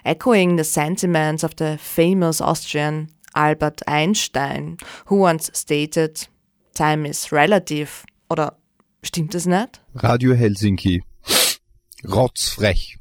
echoing 0.04 0.54
the 0.54 0.62
sentiments 0.62 1.42
of 1.42 1.56
the 1.56 1.78
famous 1.78 2.40
Austrian 2.40 3.08
Albert 3.34 3.82
Einstein, 3.88 4.78
who 5.06 5.16
once 5.16 5.50
stated, 5.52 6.28
Time 6.74 7.04
is 7.04 7.32
relative, 7.32 8.04
oder 8.30 8.52
stimmt 9.08 9.34
es 9.34 9.46
nicht? 9.46 9.80
Radio 9.94 10.34
Helsinki. 10.34 11.02
Rotzfrech. 12.04 12.98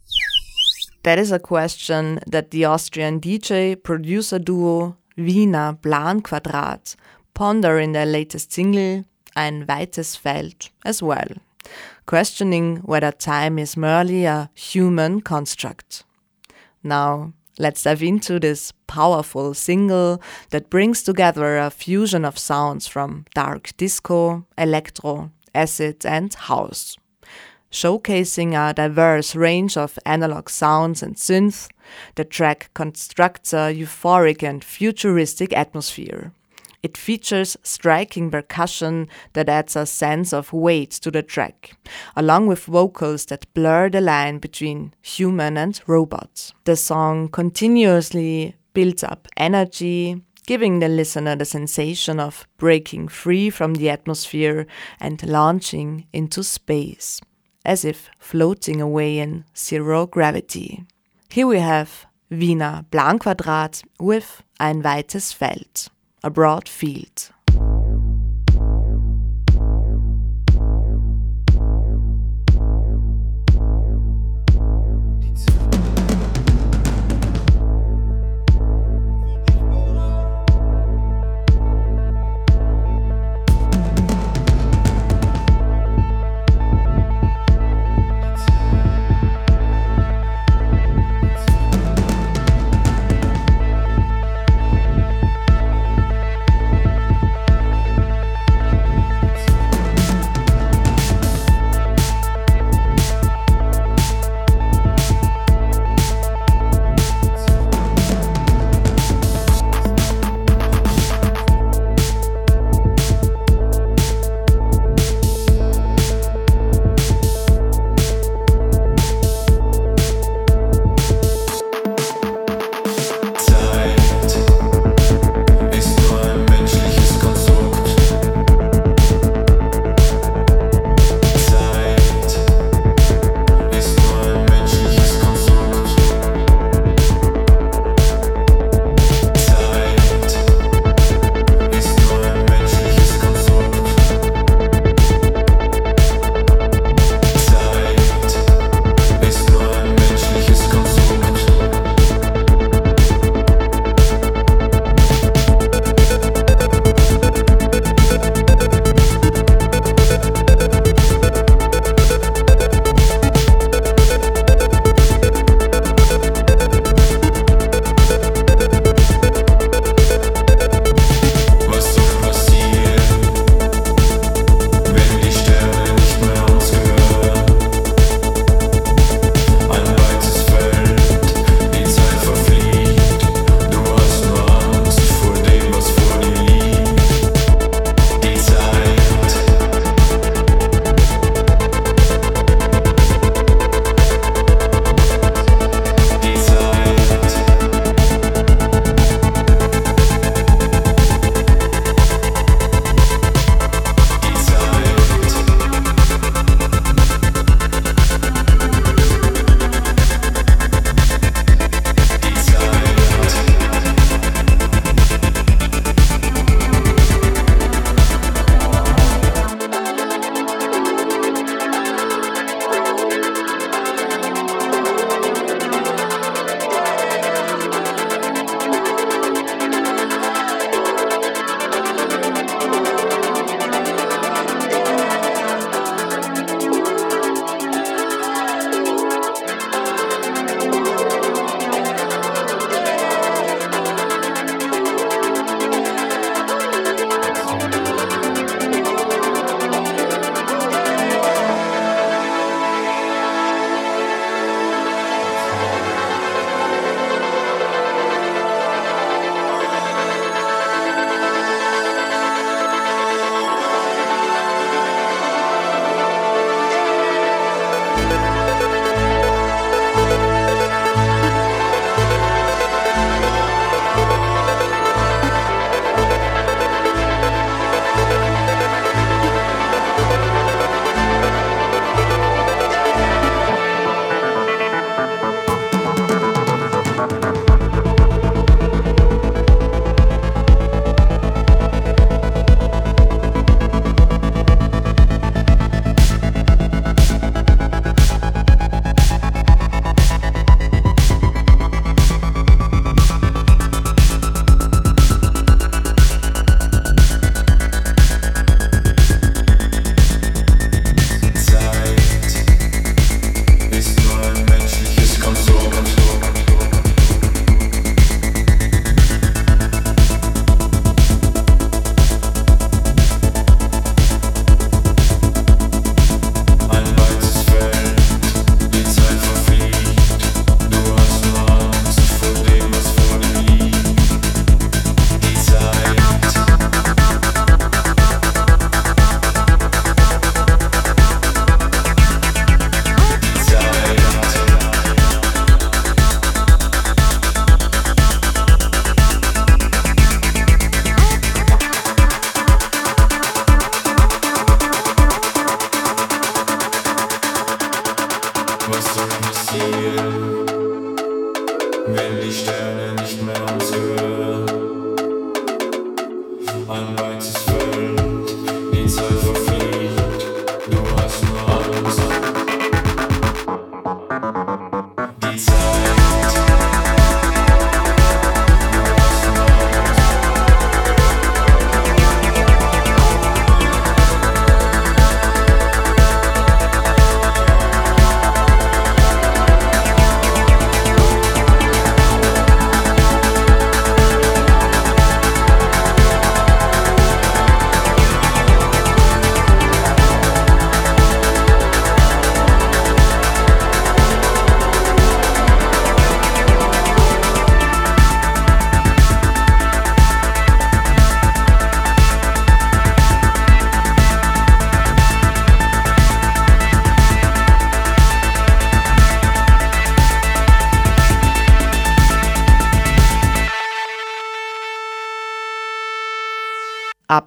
That 1.03 1.19
is 1.19 1.31
a 1.31 1.39
question 1.39 2.19
that 2.25 2.51
the 2.51 2.65
Austrian 2.65 3.21
DJ 3.21 3.75
producer 3.75 4.39
duo 4.39 4.95
Wiener 5.15 5.77
Planquadrat 5.81 6.95
ponder 7.33 7.79
in 7.79 7.93
their 7.93 8.05
latest 8.05 8.51
single 8.51 9.05
Ein 9.35 9.67
weites 9.67 10.17
Feld 10.17 10.71
as 10.83 11.03
well, 11.03 11.27
questioning 12.05 12.77
whether 12.77 13.11
time 13.11 13.59
is 13.59 13.77
merely 13.77 14.25
a 14.25 14.49
human 14.55 15.21
construct. 15.21 16.03
Now, 16.83 17.33
let's 17.59 17.83
dive 17.83 18.01
into 18.01 18.39
this 18.39 18.73
powerful 18.87 19.53
single 19.53 20.19
that 20.49 20.69
brings 20.69 21.03
together 21.03 21.57
a 21.57 21.69
fusion 21.69 22.25
of 22.25 22.37
sounds 22.37 22.87
from 22.87 23.25
dark 23.35 23.75
disco, 23.77 24.45
electro, 24.57 25.31
acid, 25.57 26.05
and 26.05 26.33
house 26.33 26.97
showcasing 27.71 28.53
a 28.53 28.73
diverse 28.73 29.35
range 29.35 29.77
of 29.77 29.99
analog 30.05 30.49
sounds 30.49 31.03
and 31.03 31.15
synth, 31.15 31.69
the 32.15 32.25
track 32.25 32.69
constructs 32.73 33.53
a 33.53 33.73
euphoric 33.73 34.43
and 34.43 34.63
futuristic 34.63 35.53
atmosphere. 35.53 36.31
It 36.83 36.95
features 36.95 37.57
striking 37.63 38.31
percussion 38.31 39.09
that 39.33 39.49
adds 39.49 39.75
a 39.75 39.85
sense 39.85 40.31
of 40.31 40.53
weight 40.53 40.91
to 40.91 41.11
the 41.11 41.23
track, 41.23 41.75
along 42.15 42.47
with 42.47 42.65
vocals 42.65 43.25
that 43.25 43.51
blur 43.53 43.89
the 43.89 43.99
line 43.99 44.37
between 44.37 44.93
human 45.01 45.57
and 45.57 45.79
robot. 45.87 46.53
The 46.65 46.75
song 46.75 47.29
continuously 47.29 48.55
builds 48.73 49.03
up 49.03 49.27
energy, 49.35 50.21
giving 50.47 50.79
the 50.79 50.87
listener 50.87 51.35
the 51.35 51.45
sensation 51.45 52.19
of 52.19 52.47
breaking 52.57 53.09
free 53.09 53.51
from 53.51 53.75
the 53.75 53.89
atmosphere 53.91 54.65
and 54.99 55.21
launching 55.27 56.07
into 56.11 56.43
space 56.43 57.21
as 57.63 57.85
if 57.85 58.09
floating 58.17 58.81
away 58.81 59.19
in 59.19 59.43
zero 59.55 60.07
gravity. 60.07 60.85
Here 61.29 61.45
we 61.45 61.59
have 61.59 62.07
Wiener 62.31 62.85
Planquadrat 62.89 63.83
with 63.99 64.41
ein 64.59 64.81
weites 64.81 65.33
Feld, 65.33 65.89
a 66.23 66.29
broad 66.29 66.69
field. 66.69 67.29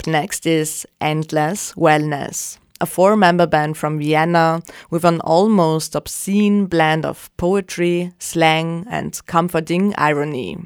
Up 0.00 0.06
next 0.06 0.46
is 0.46 0.86
Endless 0.98 1.74
Wellness, 1.74 2.56
a 2.80 2.86
four 2.86 3.18
member 3.18 3.46
band 3.46 3.76
from 3.76 3.98
Vienna 3.98 4.62
with 4.88 5.04
an 5.04 5.20
almost 5.20 5.94
obscene 5.94 6.64
blend 6.64 7.04
of 7.04 7.30
poetry, 7.36 8.10
slang, 8.18 8.86
and 8.88 9.20
comforting 9.26 9.94
irony, 9.98 10.56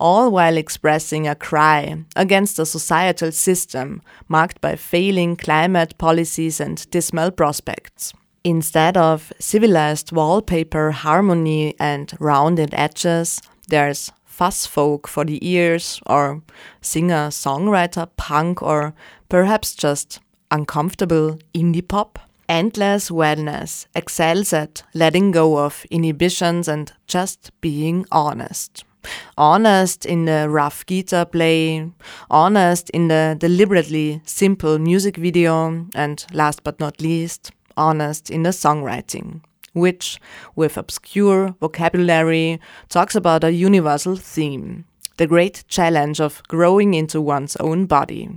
all 0.00 0.30
while 0.30 0.56
expressing 0.56 1.28
a 1.28 1.34
cry 1.34 2.02
against 2.16 2.58
a 2.58 2.64
societal 2.64 3.30
system 3.30 4.00
marked 4.26 4.58
by 4.62 4.74
failing 4.74 5.36
climate 5.36 5.98
policies 5.98 6.58
and 6.58 6.90
dismal 6.90 7.30
prospects. 7.30 8.14
Instead 8.42 8.96
of 8.96 9.34
civilized 9.38 10.12
wallpaper 10.12 10.92
harmony 10.92 11.74
and 11.78 12.14
rounded 12.18 12.72
edges, 12.72 13.42
there's 13.68 14.10
fuzz 14.38 14.66
folk 14.66 15.08
for 15.08 15.24
the 15.24 15.38
ears, 15.44 16.00
or 16.06 16.42
singer 16.80 17.28
songwriter 17.30 18.08
punk, 18.16 18.62
or 18.62 18.94
perhaps 19.28 19.74
just 19.74 20.20
uncomfortable 20.50 21.38
indie 21.52 21.86
pop. 21.86 22.18
Endless 22.48 23.10
Wellness 23.10 23.86
excels 23.94 24.52
at 24.52 24.82
letting 24.94 25.32
go 25.32 25.58
of 25.58 25.84
inhibitions 25.90 26.68
and 26.68 26.92
just 27.06 27.50
being 27.60 28.06
honest. 28.10 28.84
Honest 29.36 30.06
in 30.06 30.24
the 30.24 30.48
rough 30.48 30.86
guitar 30.86 31.26
play, 31.26 31.90
honest 32.30 32.90
in 32.90 33.08
the 33.08 33.36
deliberately 33.38 34.22
simple 34.24 34.78
music 34.78 35.16
video, 35.16 35.86
and 35.94 36.24
last 36.32 36.62
but 36.62 36.80
not 36.80 37.00
least, 37.00 37.50
honest 37.76 38.30
in 38.30 38.44
the 38.44 38.50
songwriting 38.50 39.40
which, 39.78 40.20
with 40.54 40.76
obscure 40.76 41.54
vocabulary, 41.60 42.60
talks 42.88 43.14
about 43.14 43.44
a 43.44 43.52
universal 43.52 44.16
theme 44.16 44.84
the 45.18 45.26
great 45.26 45.64
challenge 45.66 46.20
of 46.20 46.42
growing 46.46 46.94
into 46.94 47.20
one's 47.20 47.56
own 47.56 47.86
body. 47.86 48.30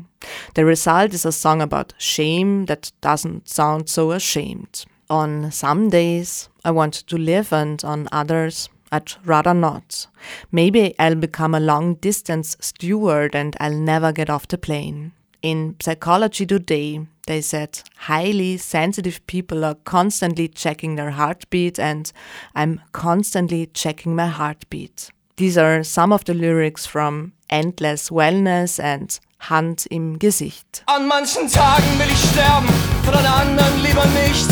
The 0.55 0.65
result 0.65 1.13
is 1.13 1.25
a 1.25 1.31
song 1.31 1.61
about 1.61 1.93
shame 1.99 2.65
that 2.65 2.91
doesn't 3.01 3.47
sound 3.47 3.87
so 3.87 4.11
ashamed. 4.11 4.85
On 5.07 5.51
some 5.51 5.89
days, 5.89 6.49
I 6.65 6.71
want 6.71 6.93
to 6.93 7.17
live, 7.17 7.53
and 7.53 7.83
on 7.85 8.09
others, 8.11 8.67
I'd 8.91 9.13
rather 9.25 9.53
not. 9.53 10.07
Maybe 10.51 10.93
I'll 10.99 11.15
become 11.15 11.55
a 11.55 11.59
long 11.59 11.95
distance 11.95 12.57
steward 12.59 13.35
and 13.35 13.55
I'll 13.59 13.77
never 13.77 14.11
get 14.11 14.29
off 14.29 14.47
the 14.49 14.57
plane. 14.57 15.13
In 15.41 15.75
Psychology 15.79 16.45
Today, 16.45 17.07
they 17.25 17.41
said 17.41 17.81
highly 17.97 18.57
sensitive 18.57 19.25
people 19.25 19.65
are 19.65 19.75
constantly 19.85 20.47
checking 20.47 20.95
their 20.95 21.09
heartbeat, 21.09 21.79
and 21.79 22.11
I'm 22.53 22.81
constantly 22.91 23.65
checking 23.73 24.15
my 24.15 24.27
heartbeat. 24.27 25.09
These 25.37 25.57
are 25.57 25.83
some 25.83 26.13
of 26.13 26.25
the 26.25 26.35
lyrics 26.35 26.85
from 26.85 27.33
Endless 27.49 28.11
Wellness 28.11 28.79
and 28.79 29.19
Hand 29.39 29.87
im 29.89 30.19
Gesicht. 30.19 30.83
An 30.85 31.07
manchen 31.07 31.47
Tagen 31.47 31.97
will 31.97 32.11
ich 32.11 32.31
sterben, 32.31 32.69
von 33.03 33.15
an 33.15 33.25
anderen 33.25 33.81
lieber 33.81 34.05
nicht. 34.05 34.47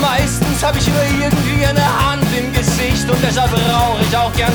Meistens 0.00 0.64
habe 0.64 0.78
ich 0.78 0.88
irgendwie 0.88 1.64
eine 1.64 2.10
Hand 2.10 2.26
im 2.36 2.52
Gesicht 2.52 3.08
und 3.08 3.22
deshalb 3.22 3.50
ich 3.52 4.16
auch 4.16 4.32
gern 4.32 4.52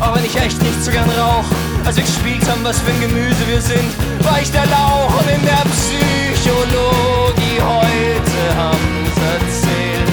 auch 0.00 0.14
wenn 0.14 0.24
ich 0.24 0.36
echt 0.36 0.60
nicht 0.62 0.82
so 0.82 0.90
gern 0.90 1.08
rauch. 1.10 1.44
Als 1.84 1.96
wir 1.96 2.04
gespielt 2.04 2.48
haben, 2.48 2.62
was 2.64 2.80
für 2.80 2.90
ein 2.90 3.00
Gemüse 3.00 3.46
wir 3.48 3.60
sind, 3.60 3.90
war 4.24 4.40
ich 4.40 4.50
der 4.50 4.66
Lauch 4.66 5.10
und 5.20 5.28
in 5.28 5.42
der 5.42 5.64
Psychologie 5.70 7.58
heute 7.60 8.56
haben's 8.56 9.18
erzählt, 9.34 10.08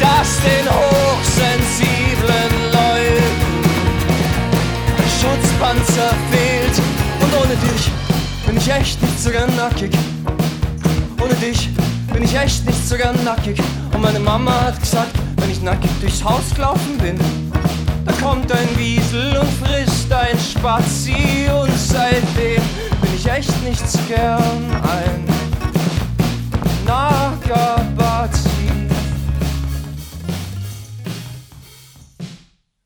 dass 0.00 0.40
den 0.46 0.66
hochsensiblen 0.68 2.52
Leuten 2.72 3.38
der 4.96 5.10
Schutzpanzer 5.20 6.14
fehlt 6.30 6.78
und 7.20 7.34
ohne 7.42 7.56
dich 7.56 7.90
bin 8.46 8.56
ich 8.56 8.70
echt 8.70 9.02
nicht 9.02 9.20
so 9.20 9.30
gern 9.30 9.54
nackig. 9.56 9.90
Ohne 11.20 11.34
dich 11.34 11.68
bin 12.12 12.22
ich 12.22 12.34
echt 12.34 12.64
nicht 12.66 12.88
so 12.88 12.96
gern 12.96 13.22
nackig. 13.24 13.60
Und 13.92 14.00
meine 14.00 14.20
Mama 14.20 14.52
hat 14.62 14.80
gesagt, 14.80 15.12
wenn 15.36 15.50
ich 15.50 15.62
nackig 15.62 15.90
durchs 16.00 16.22
Haus 16.22 16.54
gelaufen 16.54 16.98
bin, 16.98 17.18
da 18.04 18.12
kommt 18.12 18.50
ein 18.52 18.68
Wiesel 18.76 19.36
und 19.36 19.48
frisst 19.64 20.12
ein 20.12 20.38
Spazi 20.38 21.46
und 21.62 21.72
seitdem 21.76 22.62
bin 23.00 23.14
ich 23.14 23.26
echt 23.26 23.62
nicht 23.62 23.88
so 23.88 23.98
gern 24.08 24.40
ein 24.40 25.24
Nagabazi. 26.86 28.48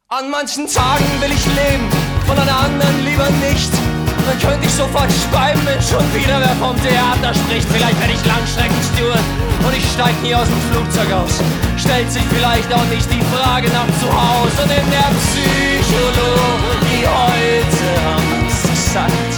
An 0.09 0.31
manchen 0.31 0.67
Tagen 0.67 1.05
will 1.21 1.33
ich 1.33 1.47
leben 1.47 1.89
und 2.29 2.39
an 2.39 2.49
anderen 2.49 3.05
lieber 3.05 3.29
nicht. 3.49 3.92
Dann 4.27 4.39
könnte 4.39 4.67
ich 4.67 4.73
sofort 4.73 5.11
schreiben, 5.11 5.61
wenn 5.65 5.83
schon 5.83 6.07
wieder 6.15 6.39
wer 6.39 6.55
vom 6.57 6.77
Theater 6.81 7.35
spricht. 7.35 7.69
Vielleicht 7.69 7.99
werde 7.99 8.13
ich 8.13 8.25
Langstreckensteward 8.25 9.27
und 9.67 9.77
ich 9.77 9.85
steig 9.91 10.15
nie 10.23 10.35
aus 10.35 10.47
dem 10.47 10.61
Flugzeug 10.71 11.13
aus. 11.13 11.41
Stellt 11.77 12.11
sich 12.11 12.23
vielleicht 12.31 12.73
auch 12.73 12.85
nicht 12.87 13.09
die 13.11 13.23
Frage 13.35 13.69
nach 13.71 13.91
zu 13.99 14.07
Hause. 14.07 14.63
Und 14.63 14.71
in 14.71 14.91
der 14.91 15.11
Psychologie 15.19 17.05
heute 17.07 17.89
haben's 18.07 18.63
gesagt. 18.63 19.33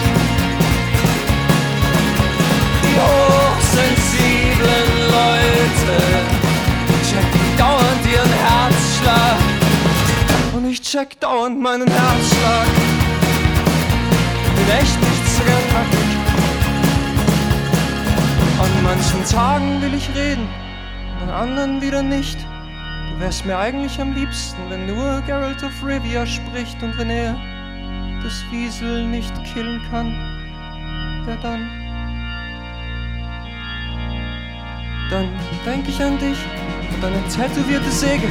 Die 2.84 2.96
hochsensiblen 3.00 4.88
Leute 5.08 5.96
checken 7.08 7.44
dauernd 7.56 8.04
ihren 8.12 8.32
Herzschlag. 8.44 9.38
Und 10.54 10.70
ich 10.70 10.82
check 10.82 11.18
dauernd 11.20 11.58
meinen 11.60 11.88
Herzschlag 11.88 12.93
echt 14.68 15.00
nicht 15.00 15.28
so 15.28 15.44
gern. 15.44 15.86
An 18.60 18.82
manchen 18.82 19.24
Tagen 19.24 19.82
will 19.82 19.94
ich 19.94 20.08
reden, 20.14 20.48
an 21.22 21.30
anderen 21.30 21.82
wieder 21.82 22.02
nicht. 22.02 22.38
Du 23.10 23.20
wärst 23.20 23.44
mir 23.44 23.58
eigentlich 23.58 24.00
am 24.00 24.12
liebsten, 24.14 24.58
wenn 24.68 24.86
nur 24.86 25.20
Geralt 25.26 25.62
of 25.62 25.72
Rivia 25.84 26.26
spricht 26.26 26.82
und 26.82 26.96
wenn 26.98 27.10
er 27.10 27.36
das 28.22 28.44
Wiesel 28.50 29.06
nicht 29.06 29.32
killen 29.44 29.80
kann, 29.90 30.14
wer 31.26 31.36
dann? 31.36 31.68
Dann 35.10 35.28
denk 35.66 35.86
ich 35.88 36.02
an 36.02 36.18
dich 36.18 36.38
und 36.92 37.02
deine 37.02 37.22
tätowierte 37.28 37.90
Säge. 37.90 38.28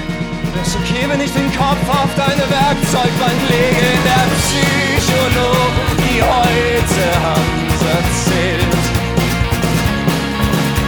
Wär's 0.53 0.75
okay, 0.75 1.05
wenn 1.07 1.21
ich 1.21 1.33
den 1.33 1.49
Kopf 1.55 1.83
auf 1.89 2.09
deine 2.15 2.45
Werkzeugbank 2.49 3.39
lege? 3.49 3.85
Der 4.05 4.25
Psychologie 4.43 6.21
heute 6.21 7.03
haben's 7.23 7.81
erzählt, 7.97 8.83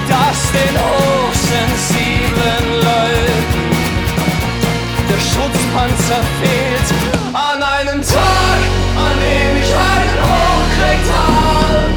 dass 0.07 0.39
den 0.53 0.75
hochsensiblen 0.85 2.65
Leuten 2.85 3.65
der 5.09 5.19
Schutzpanzer 5.19 6.21
fehlt. 6.41 6.89
An 7.33 7.63
einem 7.63 8.01
Tag, 8.01 8.59
an 8.95 9.15
dem 9.19 9.53
ich 9.61 9.71
einen 9.73 10.17
hochkriegt 10.29 11.09
hab, 11.11 11.89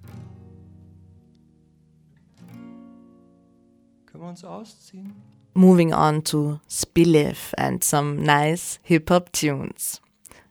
Moving 5.54 5.92
on 5.92 6.22
to 6.22 6.60
Spiliv 6.68 7.52
and 7.58 7.84
some 7.84 8.22
nice 8.22 8.78
hip 8.82 9.08
hop 9.08 9.30
tunes. 9.32 10.00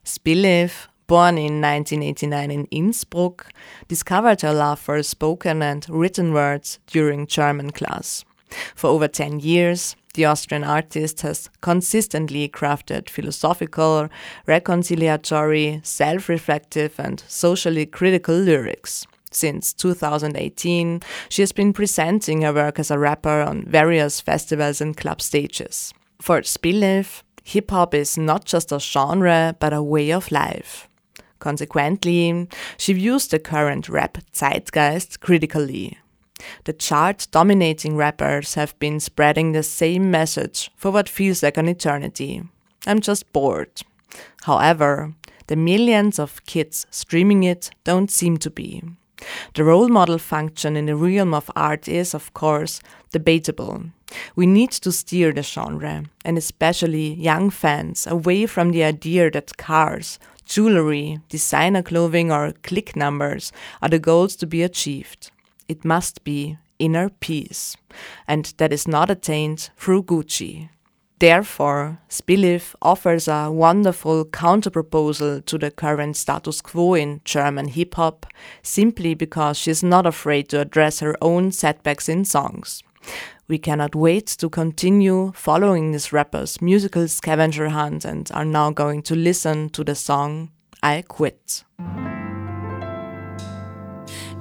Spiliv, 0.05 0.87
born 1.07 1.37
in 1.37 1.59
1989 1.61 2.51
in 2.51 2.65
Innsbruck, 2.67 3.51
discovered 3.87 4.41
her 4.41 4.53
love 4.53 4.79
for 4.79 5.01
spoken 5.03 5.61
and 5.61 5.85
written 5.89 6.33
words 6.33 6.79
during 6.87 7.27
German 7.27 7.71
class. 7.71 8.23
For 8.75 8.89
over 8.89 9.07
10 9.07 9.39
years, 9.39 9.95
the 10.13 10.25
Austrian 10.25 10.63
artist 10.63 11.21
has 11.21 11.49
consistently 11.61 12.47
crafted 12.47 13.09
philosophical, 13.09 14.09
reconciliatory, 14.47 15.83
self 15.85 16.29
reflective, 16.29 16.99
and 16.99 17.23
socially 17.27 17.87
critical 17.87 18.35
lyrics. 18.35 19.07
Since 19.33 19.73
2018, 19.73 21.01
she 21.29 21.41
has 21.41 21.51
been 21.51 21.73
presenting 21.73 22.41
her 22.43 22.53
work 22.53 22.79
as 22.79 22.91
a 22.91 22.99
rapper 22.99 23.41
on 23.41 23.65
various 23.65 24.21
festivals 24.21 24.79
and 24.79 24.95
club 24.95 25.21
stages. 25.21 25.93
For 26.21 26.41
Spillev, 26.41 27.23
hip 27.43 27.71
hop 27.71 27.93
is 27.93 28.17
not 28.17 28.45
just 28.45 28.71
a 28.71 28.79
genre, 28.79 29.55
but 29.59 29.73
a 29.73 29.83
way 29.83 30.11
of 30.11 30.31
life. 30.31 30.87
Consequently, 31.39 32.47
she 32.77 32.93
views 32.93 33.27
the 33.27 33.39
current 33.39 33.89
rap 33.89 34.17
zeitgeist 34.33 35.19
critically. 35.19 35.97
The 36.63 36.73
chart 36.73 37.27
dominating 37.31 37.97
rappers 37.97 38.53
have 38.53 38.77
been 38.79 38.99
spreading 38.99 39.51
the 39.51 39.63
same 39.63 40.09
message 40.11 40.71
for 40.77 40.91
what 40.91 41.09
feels 41.09 41.43
like 41.43 41.57
an 41.57 41.67
eternity. 41.67 42.43
I'm 42.85 43.01
just 43.01 43.31
bored. 43.33 43.81
However, 44.43 45.13
the 45.47 45.55
millions 45.55 46.19
of 46.19 46.45
kids 46.45 46.85
streaming 46.91 47.43
it 47.43 47.71
don't 47.83 48.11
seem 48.11 48.37
to 48.37 48.49
be. 48.49 48.83
The 49.53 49.63
role 49.63 49.89
model 49.89 50.17
function 50.17 50.75
in 50.75 50.85
the 50.85 50.95
realm 50.95 51.33
of 51.33 51.51
art 51.55 51.87
is, 51.87 52.13
of 52.13 52.33
course, 52.33 52.81
debatable. 53.11 53.83
We 54.35 54.45
need 54.45 54.71
to 54.71 54.91
steer 54.91 55.31
the 55.31 55.43
genre, 55.43 56.03
and 56.23 56.37
especially 56.37 57.13
young 57.13 57.49
fans, 57.49 58.07
away 58.07 58.45
from 58.45 58.71
the 58.71 58.83
idea 58.83 59.31
that 59.31 59.57
cars, 59.57 60.19
jewelry, 60.45 61.19
designer 61.29 61.81
clothing, 61.81 62.31
or 62.31 62.53
click 62.63 62.95
numbers 62.95 63.51
are 63.81 63.89
the 63.89 63.99
goals 63.99 64.35
to 64.37 64.47
be 64.47 64.61
achieved. 64.61 65.31
It 65.67 65.85
must 65.85 66.23
be 66.23 66.57
inner 66.79 67.09
peace, 67.09 67.77
and 68.27 68.53
that 68.57 68.73
is 68.73 68.87
not 68.87 69.09
attained 69.09 69.69
through 69.77 70.03
Gucci. 70.03 70.69
Therefore, 71.23 71.99
Spiliv 72.09 72.75
offers 72.81 73.29
a 73.29 73.49
wonderful 73.49 74.25
counterproposal 74.25 75.45
to 75.45 75.57
the 75.57 75.71
current 75.71 76.17
status 76.17 76.59
quo 76.59 76.95
in 76.95 77.21
German 77.23 77.69
hip 77.69 77.95
hop, 77.95 78.25
simply 78.61 79.13
because 79.13 79.57
she 79.57 79.71
is 79.71 79.81
not 79.81 80.05
afraid 80.05 80.49
to 80.49 80.59
address 80.59 80.99
her 80.99 81.15
own 81.21 81.53
setbacks 81.53 82.09
in 82.09 82.25
songs. 82.25 82.83
We 83.47 83.57
cannot 83.57 83.95
wait 83.95 84.27
to 84.39 84.49
continue 84.49 85.31
following 85.33 85.93
this 85.93 86.11
rapper's 86.11 86.61
musical 86.61 87.07
scavenger 87.07 87.69
hunt 87.69 88.03
and 88.03 88.29
are 88.33 88.43
now 88.43 88.71
going 88.71 89.01
to 89.03 89.15
listen 89.15 89.69
to 89.69 89.85
the 89.85 89.95
song 89.95 90.51
I 90.83 91.03
Quit. 91.07 91.63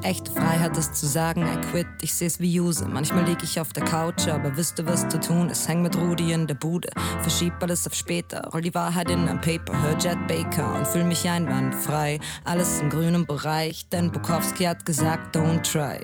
Echte 0.03 0.33
Freiheit 0.33 0.77
ist 0.77 0.97
zu 0.97 1.07
sagen, 1.07 1.43
I 1.43 1.61
quit, 1.71 1.87
ich 2.01 2.13
seh's 2.13 2.41
wie 2.41 2.51
Juse. 2.51 2.89
Manchmal 2.89 3.25
lieg 3.25 3.39
ich 3.45 3.61
auf 3.61 3.73
der 3.73 3.85
Couch, 3.85 4.27
aber 4.27 4.57
wüsste, 4.57 4.85
was 4.85 5.09
zu 5.09 5.21
tun 5.21 5.49
ist. 5.49 5.69
Häng 5.69 5.81
mit 5.81 5.97
Rudi 5.97 6.33
in 6.33 6.49
der 6.49 6.57
Bude, 6.57 6.89
verschieb 7.21 7.53
alles 7.61 7.87
auf 7.87 7.95
später. 7.95 8.49
Roll 8.53 8.63
die 8.63 8.75
Wahrheit 8.75 9.09
in 9.11 9.29
ein 9.29 9.41
Paper, 9.41 9.81
hör 9.81 9.97
Jet 9.99 10.19
Baker 10.27 10.75
und 10.75 10.89
fühl 10.89 11.05
mich 11.05 11.29
einwandfrei. 11.29 12.19
Alles 12.43 12.81
im 12.81 12.91
grünen 12.91 13.27
Bereich, 13.27 13.87
denn 13.91 14.11
Bukowski 14.11 14.65
hat 14.65 14.85
gesagt, 14.85 15.37
don't 15.37 15.63
try. 15.63 16.01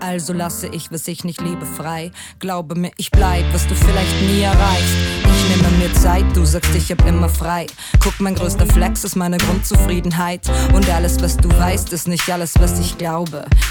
Also 0.00 0.32
lasse 0.32 0.68
ich, 0.68 0.90
was 0.90 1.06
ich 1.06 1.22
nicht 1.22 1.42
liebe, 1.42 1.66
frei. 1.66 2.12
Glaube 2.38 2.76
mir, 2.76 2.92
ich 2.96 3.10
bleib, 3.10 3.44
was 3.52 3.66
du 3.66 3.74
vielleicht 3.74 4.22
nie 4.22 4.40
erreichst. 4.40 4.96
Ich 5.24 5.56
nehme 5.56 5.76
mir 5.76 5.92
Zeit, 5.92 6.24
du 6.34 6.46
sagst, 6.46 6.74
ich 6.74 6.90
hab 6.90 7.06
immer 7.06 7.28
frei. 7.28 7.66
Guck, 8.02 8.20
mein 8.20 8.36
größter 8.36 8.66
Flex 8.66 9.04
ist 9.04 9.16
meine 9.16 9.36
Grundzufriedenheit. 9.36 10.48
Und 10.72 10.88
alles, 10.88 11.20
was 11.20 11.36
du 11.36 11.50
weißt, 11.50 11.92
ist 11.92 12.08
nicht 12.08 12.30
alles, 12.30 12.54
was 12.58 12.78
ich 12.78 12.96
glaube. 12.96 13.17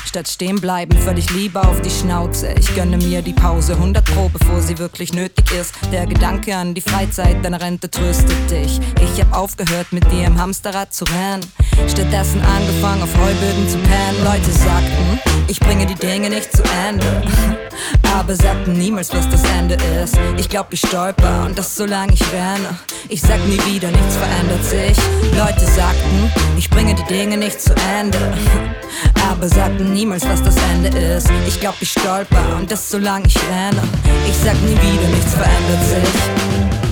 Statt 0.06 0.28
stehen 0.28 0.60
bleiben, 0.60 0.98
völlig 0.98 1.30
lieber 1.32 1.68
auf 1.68 1.82
die 1.82 1.90
Schnauze. 1.90 2.54
Ich 2.60 2.74
gönne 2.76 2.98
mir 2.98 3.22
die 3.22 3.34
Pause 3.34 3.74
100 3.74 4.04
Pro, 4.06 4.30
bevor 4.30 4.62
sie 4.62 4.78
wirklich 4.78 5.14
nötig 5.14 5.52
ist. 5.52 5.74
Der 5.92 6.06
Gedanke 6.06 6.56
an 6.56 6.74
die 6.74 6.82
Freizeit 6.82 7.44
deiner 7.44 7.62
Rente 7.62 7.90
tröstet 7.90 8.50
dich. 8.50 8.80
Ich 9.02 9.22
hab 9.22 9.36
aufgehört, 9.38 9.92
mit 9.92 10.10
dir 10.12 10.26
im 10.26 10.40
Hamsterrad 10.40 10.94
zu 10.94 11.06
rennen. 11.06 11.46
Stattdessen 11.88 12.42
angefangen, 12.42 13.04
auf 13.04 13.16
Heuböden 13.18 13.70
zu 13.70 13.78
pennen. 13.78 14.24
Leute 14.24 14.52
sagten, 14.52 15.20
ich 15.48 15.60
bringe 15.60 15.86
die 15.86 15.96
Dinge 15.96 16.30
nicht 16.30 16.52
zu 16.52 16.64
Ende. 16.88 17.24
Aber 18.18 18.36
sagten 18.36 18.74
niemals, 18.74 19.14
was 19.14 19.30
das 19.30 19.44
Ende 19.44 19.76
ist. 20.02 20.18
Ich 20.38 20.50
glaub, 20.50 20.74
ich 20.74 20.80
stolper 20.80 21.46
und 21.46 21.58
das 21.58 21.76
solange 21.76 22.14
ich 22.14 22.24
renne. 22.34 22.78
Ich 23.10 23.22
sag 23.22 23.40
nie 23.46 23.60
wieder, 23.66 23.92
nichts 23.92 24.16
verändert 24.16 24.64
sich. 24.64 24.98
Leute 25.38 25.66
sagten, 25.66 26.32
ich 26.58 26.70
bringe 26.70 26.96
die 26.96 27.04
Dinge 27.04 27.38
nicht 27.38 27.62
zu 27.62 27.74
Ende. 28.00 28.18
Aber 29.30 29.37
sagten 29.44 29.94
niemals, 29.94 30.28
was 30.28 30.42
das 30.42 30.56
Ende 30.74 30.90
ist. 30.98 31.30
Ich 31.48 31.60
glaub, 31.60 31.76
ich 31.80 31.92
stolper 31.92 32.58
und 32.58 32.72
das 32.72 32.90
solange 32.90 33.28
ich 33.28 33.38
renne. 33.50 33.82
Ich 34.28 34.36
sag 34.38 34.56
nie 34.64 34.72
wieder, 34.72 35.08
nichts 35.10 35.34
verändert 35.34 35.84
sich. 35.84 36.87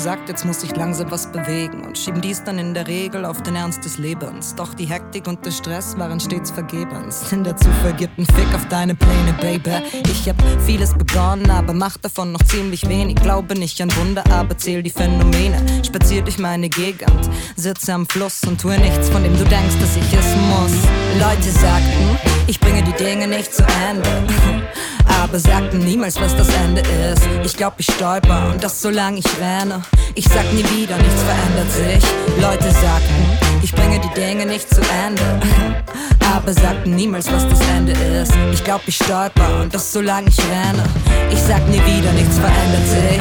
Gesagt, 0.00 0.30
jetzt 0.30 0.46
muss 0.46 0.62
ich 0.62 0.74
langsam 0.74 1.10
was 1.10 1.30
bewegen 1.30 1.82
und 1.84 1.98
schieben 1.98 2.22
dies 2.22 2.42
dann 2.42 2.58
in 2.58 2.72
der 2.72 2.86
Regel 2.86 3.26
auf 3.26 3.42
den 3.42 3.54
Ernst 3.54 3.84
des 3.84 3.98
Lebens. 3.98 4.54
Doch 4.54 4.72
die 4.72 4.86
Hektik 4.86 5.26
und 5.26 5.44
der 5.44 5.50
Stress 5.50 5.98
waren 5.98 6.18
stets 6.18 6.50
vergebens. 6.50 7.28
Denn 7.30 7.44
der 7.44 7.54
Zufall 7.54 7.92
gibt 7.92 8.16
Fick 8.16 8.54
auf 8.54 8.66
deine 8.68 8.94
Pläne, 8.94 9.34
Baby. 9.42 9.72
Ich 10.10 10.26
hab 10.26 10.36
vieles 10.64 10.94
begonnen, 10.94 11.50
aber 11.50 11.74
mach 11.74 11.98
davon 11.98 12.32
noch 12.32 12.42
ziemlich 12.44 12.88
wenig. 12.88 13.16
Glaube 13.16 13.54
nicht 13.58 13.78
an 13.82 13.94
Wunder, 13.96 14.24
aber 14.30 14.56
zähl 14.56 14.82
die 14.82 14.88
Phänomene. 14.88 15.58
Spazier 15.84 16.22
durch 16.22 16.38
meine 16.38 16.70
Gegend, 16.70 17.28
sitze 17.56 17.92
am 17.92 18.06
Fluss 18.06 18.42
und 18.44 18.58
tue 18.58 18.78
nichts, 18.78 19.10
von 19.10 19.22
dem 19.22 19.36
du 19.36 19.44
denkst, 19.44 19.76
dass 19.80 19.96
ich 19.96 20.12
es 20.14 20.34
muss. 20.48 20.72
Leute 21.20 21.50
sagten, 21.50 22.29
ich 22.50 22.58
bringe 22.58 22.82
die 22.82 22.92
Dinge 22.92 23.28
nicht 23.28 23.54
zu 23.54 23.64
Ende. 23.88 24.08
Aber 25.22 25.38
sagten 25.38 25.78
niemals, 25.78 26.20
was 26.20 26.36
das 26.36 26.48
Ende 26.64 26.80
ist. 26.80 27.22
Ich 27.44 27.56
glaub, 27.56 27.74
ich 27.78 27.86
stolper 27.86 28.50
und 28.50 28.62
das 28.62 28.82
solange 28.82 29.20
ich 29.20 29.40
renne. 29.40 29.82
Ich 30.16 30.24
sag 30.24 30.52
nie 30.52 30.64
wieder, 30.74 30.96
nichts 30.96 31.22
verändert 31.22 31.70
sich. 31.70 32.10
Leute 32.42 32.70
sagten, 32.72 33.38
ich 33.62 33.72
bringe 33.72 34.00
die 34.00 34.20
Dinge 34.20 34.46
nicht 34.46 34.68
zu 34.68 34.80
Ende. 35.06 35.22
Aber 36.34 36.52
sagten 36.52 36.96
niemals, 36.96 37.30
was 37.30 37.48
das 37.48 37.60
Ende 37.76 37.92
ist. 37.92 38.32
Ich 38.52 38.64
glaub, 38.64 38.82
ich 38.86 38.96
stolper 38.96 39.60
und 39.60 39.72
das 39.72 39.92
solange 39.92 40.28
ich 40.28 40.38
renne. 40.38 40.84
Ich 41.30 41.38
sag 41.38 41.64
nie 41.68 41.80
wieder, 41.84 42.12
nichts 42.12 42.36
verändert 42.36 42.88
sich. 42.88 43.20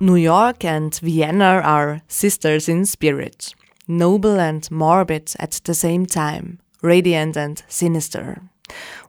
New 0.00 0.14
York 0.14 0.64
and 0.64 1.00
Vienna 1.00 1.60
are 1.60 2.02
sisters 2.08 2.68
in 2.68 2.86
spirit, 2.86 3.54
noble 3.88 4.38
and 4.38 4.70
morbid 4.70 5.32
at 5.38 5.60
the 5.64 5.74
same 5.74 6.06
time, 6.06 6.60
radiant 6.82 7.36
and 7.36 7.62
sinister. 7.66 8.42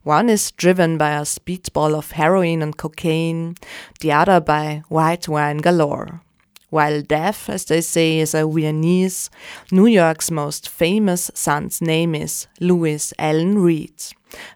One 0.04 0.30
is 0.30 0.52
driven 0.52 0.98
by 0.98 1.12
a 1.12 1.22
speedball 1.22 1.94
of 1.94 2.12
heroin 2.12 2.62
and 2.62 2.76
cocaine, 2.78 3.56
the 4.00 4.13
other 4.13 4.39
by 4.39 4.84
white 4.88 5.28
wine 5.28 5.58
galore. 5.58 6.22
While 6.70 7.02
death, 7.02 7.50
as 7.50 7.65
they 7.65 7.82
say, 7.82 8.20
is 8.20 8.34
a 8.34 8.48
Viennese, 8.48 9.30
New 9.72 9.88
York's 9.88 10.30
most 10.30 10.70
famous 10.70 11.32
son's 11.34 11.82
name 11.82 12.13
is 12.13 12.48
Lewis 12.60 13.12
Allan 13.18 13.58
Reed, 13.58 14.02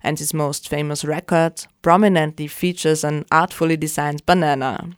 and 0.04 0.20
his 0.20 0.34
most 0.34 0.70
famous 0.70 1.04
record 1.04 1.66
prominently 1.82 2.48
features 2.48 3.04
an 3.04 3.26
artfully 3.32 3.78
designed 3.78 4.26
banana. 4.28 4.96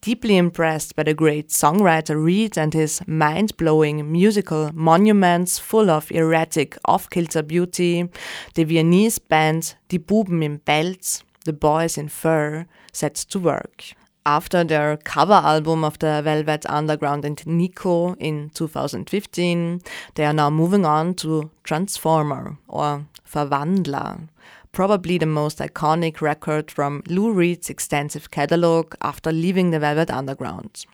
Deeply 0.00 0.36
impressed 0.36 0.94
by 0.94 1.02
the 1.02 1.14
great 1.14 1.48
songwriter 1.48 2.22
Reed 2.22 2.56
and 2.56 2.72
his 2.74 3.00
mind 3.06 3.56
blowing 3.56 4.10
musical 4.12 4.70
monuments 4.72 5.58
full 5.58 5.90
of 5.90 6.10
erratic 6.12 6.76
off 6.84 7.10
kilter 7.10 7.42
beauty, 7.42 8.08
the 8.54 8.64
Viennese 8.64 9.18
band 9.18 9.74
Die 9.88 9.98
Buben 9.98 10.42
im 10.42 10.58
Pelz, 10.58 11.22
The 11.44 11.52
Boys 11.52 11.98
in 11.98 12.08
Fur, 12.08 12.66
sets 12.92 13.24
to 13.24 13.38
work. 13.38 13.94
After 14.24 14.64
their 14.64 14.96
cover 14.96 15.34
album 15.34 15.84
of 15.84 16.00
the 16.00 16.20
Velvet 16.22 16.66
Underground 16.68 17.24
and 17.24 17.46
Nico 17.46 18.14
in 18.14 18.50
2015, 18.54 19.80
they 20.14 20.24
are 20.24 20.32
now 20.32 20.50
moving 20.50 20.84
on 20.84 21.14
to 21.14 21.50
Transformer 21.62 22.58
or 22.66 23.06
Verwandler, 23.24 24.28
probably 24.76 25.16
the 25.16 25.24
most 25.24 25.58
iconic 25.58 26.20
record 26.20 26.70
from 26.70 27.02
Lou 27.08 27.32
Reed's 27.32 27.70
extensive 27.70 28.30
catalog 28.30 28.94
after 29.00 29.32
leaving 29.32 29.70
the 29.70 29.80
Velvet 29.80 30.10
Underground. 30.10 30.84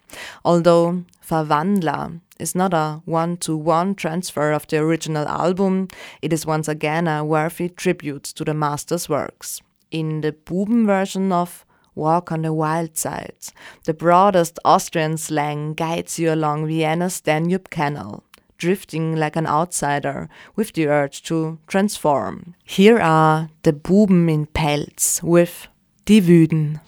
Although 0.44 1.02
Verwandler 1.28 2.20
is 2.38 2.54
not 2.54 2.72
a 2.72 3.02
one 3.06 3.38
to 3.38 3.56
one 3.56 3.96
transfer 3.96 4.52
of 4.52 4.68
the 4.68 4.76
original 4.78 5.26
album, 5.26 5.88
it 6.22 6.32
is 6.32 6.46
once 6.46 6.68
again 6.68 7.08
a 7.08 7.24
worthy 7.24 7.68
tribute 7.68 8.22
to 8.22 8.44
the 8.44 8.54
master's 8.54 9.08
works. 9.08 9.60
In 9.90 10.20
the 10.20 10.30
Buben 10.30 10.86
version 10.86 11.32
of 11.32 11.66
Walk 11.96 12.30
on 12.30 12.42
the 12.42 12.52
Wild 12.52 12.96
Side, 12.96 13.48
the 13.84 13.94
broadest 13.94 14.60
Austrian 14.64 15.16
slang 15.16 15.74
guides 15.74 16.20
you 16.20 16.32
along 16.32 16.68
Vienna's 16.68 17.20
Danube 17.20 17.68
Canal 17.70 18.22
drifting 18.62 19.16
like 19.16 19.34
an 19.34 19.44
outsider 19.44 20.28
with 20.54 20.72
the 20.74 20.86
urge 20.86 21.20
to 21.24 21.58
transform. 21.66 22.54
Here 22.64 23.00
are 23.00 23.48
the 23.64 23.72
Buben 23.72 24.30
in 24.30 24.46
Pelz 24.46 25.20
with 25.20 25.66
Die 26.06 26.20
Wüden. 26.20 26.80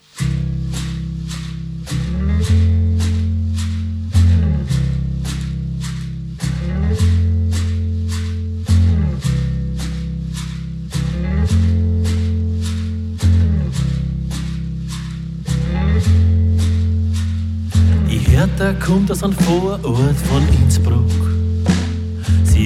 Hertha 18.35 18.73
kommt 18.73 19.11
aus 19.11 19.23
einem 19.23 19.33
Vorort 19.33 20.15
von 20.15 20.47
Innsbruck. 20.61 21.34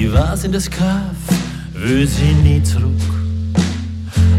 Sie 0.00 0.10
weiß 0.10 0.44
in 0.44 0.52
das 0.52 0.70
Kaff, 0.70 1.20
will 1.74 2.08
sie 2.08 2.32
nie 2.42 2.62
zurück. 2.62 2.88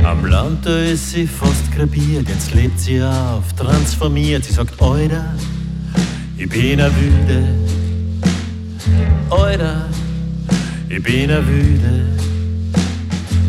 Am 0.03 0.25
Land, 0.25 0.65
da 0.65 0.75
ist 0.79 1.11
sie 1.11 1.27
fast 1.27 1.71
krepiert, 1.71 2.27
jetzt 2.27 2.55
lebt 2.55 2.79
sie 2.79 2.99
auf, 3.03 3.53
transformiert. 3.53 4.43
Sie 4.43 4.53
sagt, 4.53 4.81
Alter, 4.81 5.23
ich 6.35 6.49
bin 6.49 6.81
a 6.81 6.89
Wüde. 6.97 7.43
Alter, 9.29 9.85
ich 10.89 11.03
bin 11.03 11.29
a 11.29 11.45
Wüde. 11.45 12.07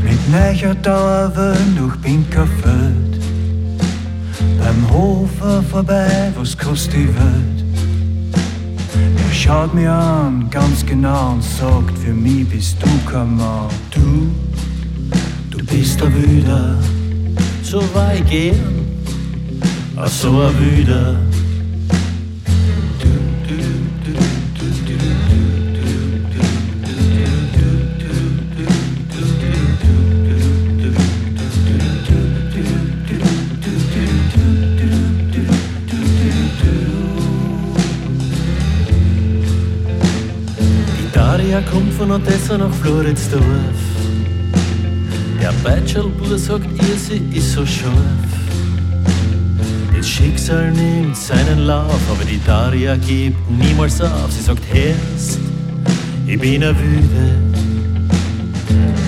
Mit 0.05 0.31
neuer 0.31 0.75
Dauerwellen 0.75 1.77
durch 1.79 1.97
Binkerfeld. 1.97 3.21
Beim 4.59 4.91
Hofer 4.91 5.63
vorbei, 5.63 6.31
die 6.37 7.09
Welt? 7.09 7.62
Er 7.62 7.62
schaut 9.33 9.75
mir 9.75 9.93
an, 9.93 10.49
ganz 10.51 10.85
genau 10.85 11.33
und 11.33 11.43
sagt, 11.43 11.99
für 11.99 12.13
mich 12.13 12.49
bist 12.49 12.77
du 12.83 13.11
kein 13.11 13.37
Mann. 13.37 13.69
Du, 13.91 14.31
du 15.51 15.65
bist 15.65 16.03
a 16.03 16.07
Wüder, 16.13 16.79
so 17.63 17.83
war 17.95 18.15
ich 18.15 18.27
gern, 18.27 18.87
a 19.97 20.07
so 20.07 20.43
a 20.43 20.51
Wüder. 20.59 21.32
Die 41.43 41.51
Daria 41.51 41.61
kommt 41.73 41.93
von 41.95 42.11
Odessa 42.13 42.57
nach 42.57 42.73
Floridsdorf. 42.73 43.43
Der 45.41 45.53
Beitschelbur 45.65 46.39
sagt 46.39 46.67
ihr, 46.67 46.97
sie 46.97 47.37
ist 47.37 47.53
so 47.53 47.67
scharf. 47.67 47.95
Das 49.97 50.09
Schicksal 50.09 50.71
nimmt 50.71 51.17
seinen 51.17 51.67
Lauf, 51.67 52.01
aber 52.11 52.25
die 52.25 52.41
Daria 52.47 52.95
gibt 52.97 53.51
niemals 53.51 54.01
auf. 54.01 54.31
Sie 54.31 54.43
sagt, 54.43 54.63
Herrst, 54.73 55.41
ich 56.29 56.39
bin 56.39 56.63
a 56.63 56.69
Wüde. 56.69 57.35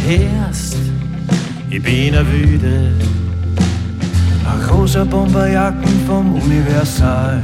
Herrst, 0.04 0.76
ich 1.70 1.82
bin 1.82 2.16
a 2.16 2.26
Wüde. 2.26 2.94
A 4.44 4.72
rosa 4.72 5.04
Bomberjacken 5.04 6.04
vom 6.04 6.34
Universal. 6.34 7.40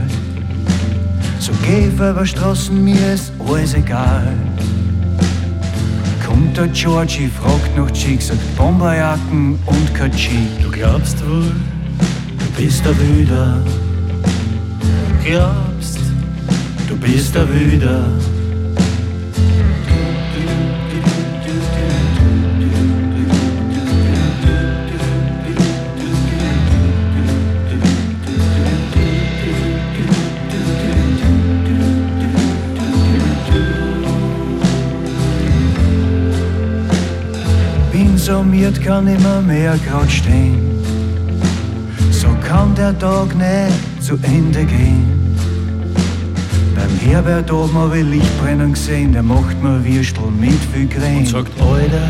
So 1.39 1.53
Käfer 1.65 2.11
über 2.11 2.27
Straßen, 2.27 2.83
mir 2.83 3.15
ist 3.15 3.33
alles 3.39 3.75
egal. 3.75 4.35
Kommt 6.51 6.59
der 6.59 6.69
Georgie, 6.75 7.29
fragt 7.29 7.77
nach 7.77 7.93
Chick, 7.93 8.21
sagt 8.21 8.41
Bomberjacken 8.57 9.57
und 9.67 10.17
Chick. 10.17 10.61
Du 10.61 10.69
glaubst 10.69 11.25
wohl, 11.25 11.45
du 11.45 12.61
bist 12.61 12.85
a 12.85 12.91
Wüder. 12.99 13.63
Glaubst, 15.25 16.01
du 16.89 16.97
bist 16.97 17.37
a 17.37 17.49
Wüder. 17.49 18.05
Summiert, 38.31 38.81
kann 38.81 39.09
immer 39.09 39.41
mehr 39.43 39.77
grad 39.87 40.11
stehen. 40.11 40.59
So 42.13 42.29
kann 42.47 42.75
der 42.77 42.97
Tag 42.97 43.29
nicht 43.37 44.05
zu 44.05 44.15
Ende 44.23 44.65
gehen. 44.65 45.37
Beim 46.77 46.95
Herbert 47.05 47.51
oben 47.51 47.75
hab 47.75 47.95
ich 47.95 48.05
Licht 48.05 48.41
brennen 48.41 48.73
gesehen, 48.73 49.13
der 49.13 49.25
macht 49.25 49.61
mir 49.63 49.85
Würstel 49.85 50.31
mit 50.39 50.61
viel 50.73 50.89
Creme. 50.89 51.19
Und 51.19 51.29
sagt, 51.29 51.53
Alter, 51.61 52.09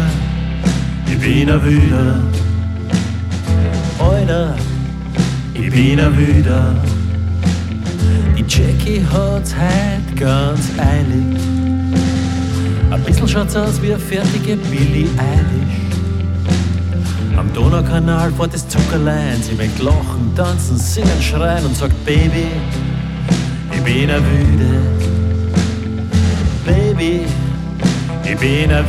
ich 1.10 1.18
bin 1.18 1.50
a 1.50 1.58
Wüder. 1.64 2.20
Alter, 3.98 4.56
ich 5.54 5.70
bin 5.70 6.00
a 6.00 6.10
Wüder. 6.14 6.74
Die 8.36 8.44
Jackie 8.46 9.02
hat's 9.10 9.54
heut 9.54 10.16
ganz 10.16 10.64
eilig. 10.76 11.40
Ein 12.90 13.02
bisschen 13.04 13.28
schaut's 13.28 13.56
aus 13.56 13.80
wie 13.80 13.92
eine 13.92 13.98
fertige 13.98 14.56
Billie 14.56 15.08
Eilish. 15.16 15.79
Am 17.40 17.50
Donaukanal 17.54 18.30
fährt 18.32 18.52
das 18.52 18.68
Zuckerlein. 18.68 19.42
Sie 19.42 19.54
möcht 19.54 19.78
lachen, 19.78 20.30
tanzen, 20.36 20.76
singen, 20.76 21.22
schreien 21.22 21.64
und 21.64 21.74
sagt, 21.74 21.94
Baby, 22.04 22.48
ich 23.72 23.82
bin 23.82 24.10
a 24.10 24.18
Wüde. 24.18 24.82
Baby, 26.66 27.22
ich 28.24 28.36
bin 28.36 28.70
a 28.70 28.82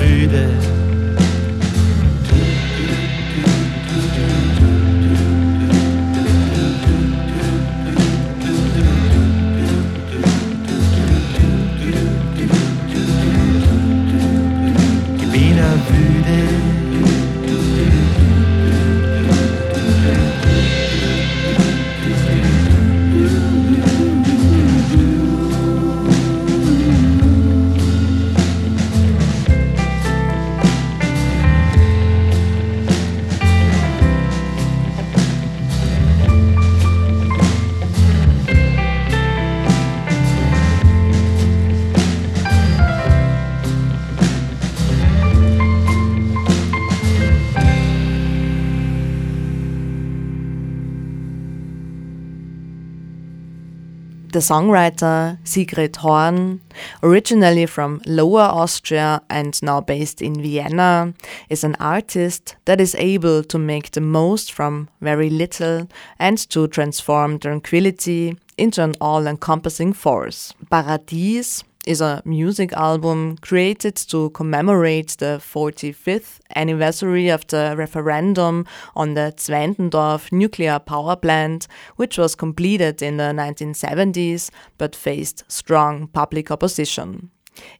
The 54.31 54.39
songwriter 54.39 55.37
Sigrid 55.43 55.97
Horn, 55.97 56.61
originally 57.03 57.65
from 57.65 58.01
Lower 58.05 58.43
Austria 58.43 59.21
and 59.29 59.61
now 59.61 59.81
based 59.81 60.21
in 60.21 60.41
Vienna, 60.41 61.13
is 61.49 61.65
an 61.65 61.75
artist 61.81 62.55
that 62.63 62.79
is 62.79 62.95
able 62.95 63.43
to 63.43 63.59
make 63.59 63.91
the 63.91 63.99
most 63.99 64.53
from 64.53 64.87
very 65.01 65.29
little 65.29 65.89
and 66.17 66.37
to 66.49 66.69
transform 66.69 67.39
tranquility 67.39 68.37
into 68.57 68.81
an 68.81 68.95
all 69.01 69.27
encompassing 69.27 69.91
force. 69.91 70.53
Paradies 70.69 71.65
is 71.85 72.01
a 72.01 72.21
music 72.25 72.71
album 72.73 73.37
created 73.37 73.95
to 73.95 74.29
commemorate 74.31 75.15
the 75.19 75.41
45th 75.41 76.39
anniversary 76.55 77.29
of 77.29 77.47
the 77.47 77.73
referendum 77.77 78.65
on 78.95 79.13
the 79.15 79.33
Zwentendorf 79.37 80.31
nuclear 80.31 80.79
power 80.79 81.15
plant, 81.15 81.67
which 81.95 82.17
was 82.17 82.35
completed 82.35 83.01
in 83.01 83.17
the 83.17 83.31
1970s 83.33 84.49
but 84.77 84.95
faced 84.95 85.43
strong 85.47 86.07
public 86.07 86.51
opposition. 86.51 87.31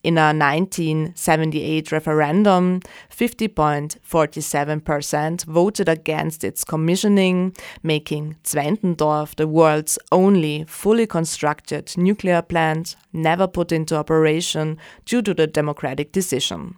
In 0.03 0.17
a 0.17 0.33
1978 0.33 1.91
referendum, 1.91 2.81
50.47% 3.09 5.45
voted 5.45 5.89
against 5.89 6.43
its 6.43 6.63
commissioning, 6.63 7.55
making 7.83 8.37
Zwentendorf 8.43 9.35
the 9.35 9.47
world's 9.47 9.97
only 10.11 10.65
fully 10.67 11.07
constructed 11.07 11.93
nuclear 11.97 12.41
plant 12.41 12.95
never 13.13 13.47
put 13.47 13.71
into 13.71 13.95
operation 13.95 14.77
due 15.05 15.21
to 15.21 15.33
the 15.33 15.47
democratic 15.47 16.11
decision. 16.11 16.75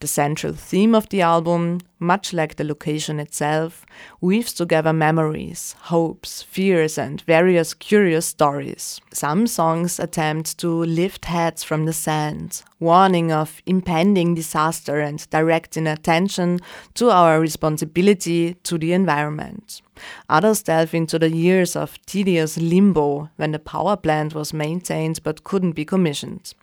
The 0.00 0.06
central 0.06 0.52
theme 0.52 0.94
of 0.94 1.08
the 1.08 1.22
album, 1.22 1.80
much 2.04 2.32
like 2.32 2.56
the 2.56 2.64
location 2.64 3.18
itself, 3.18 3.84
weaves 4.20 4.52
together 4.52 4.92
memories, 4.92 5.74
hopes, 5.82 6.42
fears, 6.42 6.98
and 6.98 7.20
various 7.22 7.74
curious 7.74 8.26
stories. 8.26 9.00
Some 9.12 9.46
songs 9.46 9.98
attempt 9.98 10.58
to 10.58 10.68
lift 10.68 11.24
heads 11.24 11.64
from 11.64 11.86
the 11.86 11.92
sand, 11.92 12.62
warning 12.78 13.32
of 13.32 13.62
impending 13.66 14.34
disaster 14.34 15.00
and 15.00 15.28
directing 15.30 15.86
attention 15.86 16.60
to 16.94 17.10
our 17.10 17.40
responsibility 17.40 18.54
to 18.62 18.78
the 18.78 18.92
environment. 18.92 19.80
Others 20.28 20.64
delve 20.64 20.94
into 20.94 21.18
the 21.18 21.30
years 21.30 21.76
of 21.76 22.04
tedious 22.06 22.56
limbo 22.56 23.30
when 23.36 23.52
the 23.52 23.58
power 23.58 23.96
plant 23.96 24.34
was 24.34 24.52
maintained 24.52 25.20
but 25.22 25.44
couldn't 25.44 25.72
be 25.72 25.84
commissioned. 25.84 26.54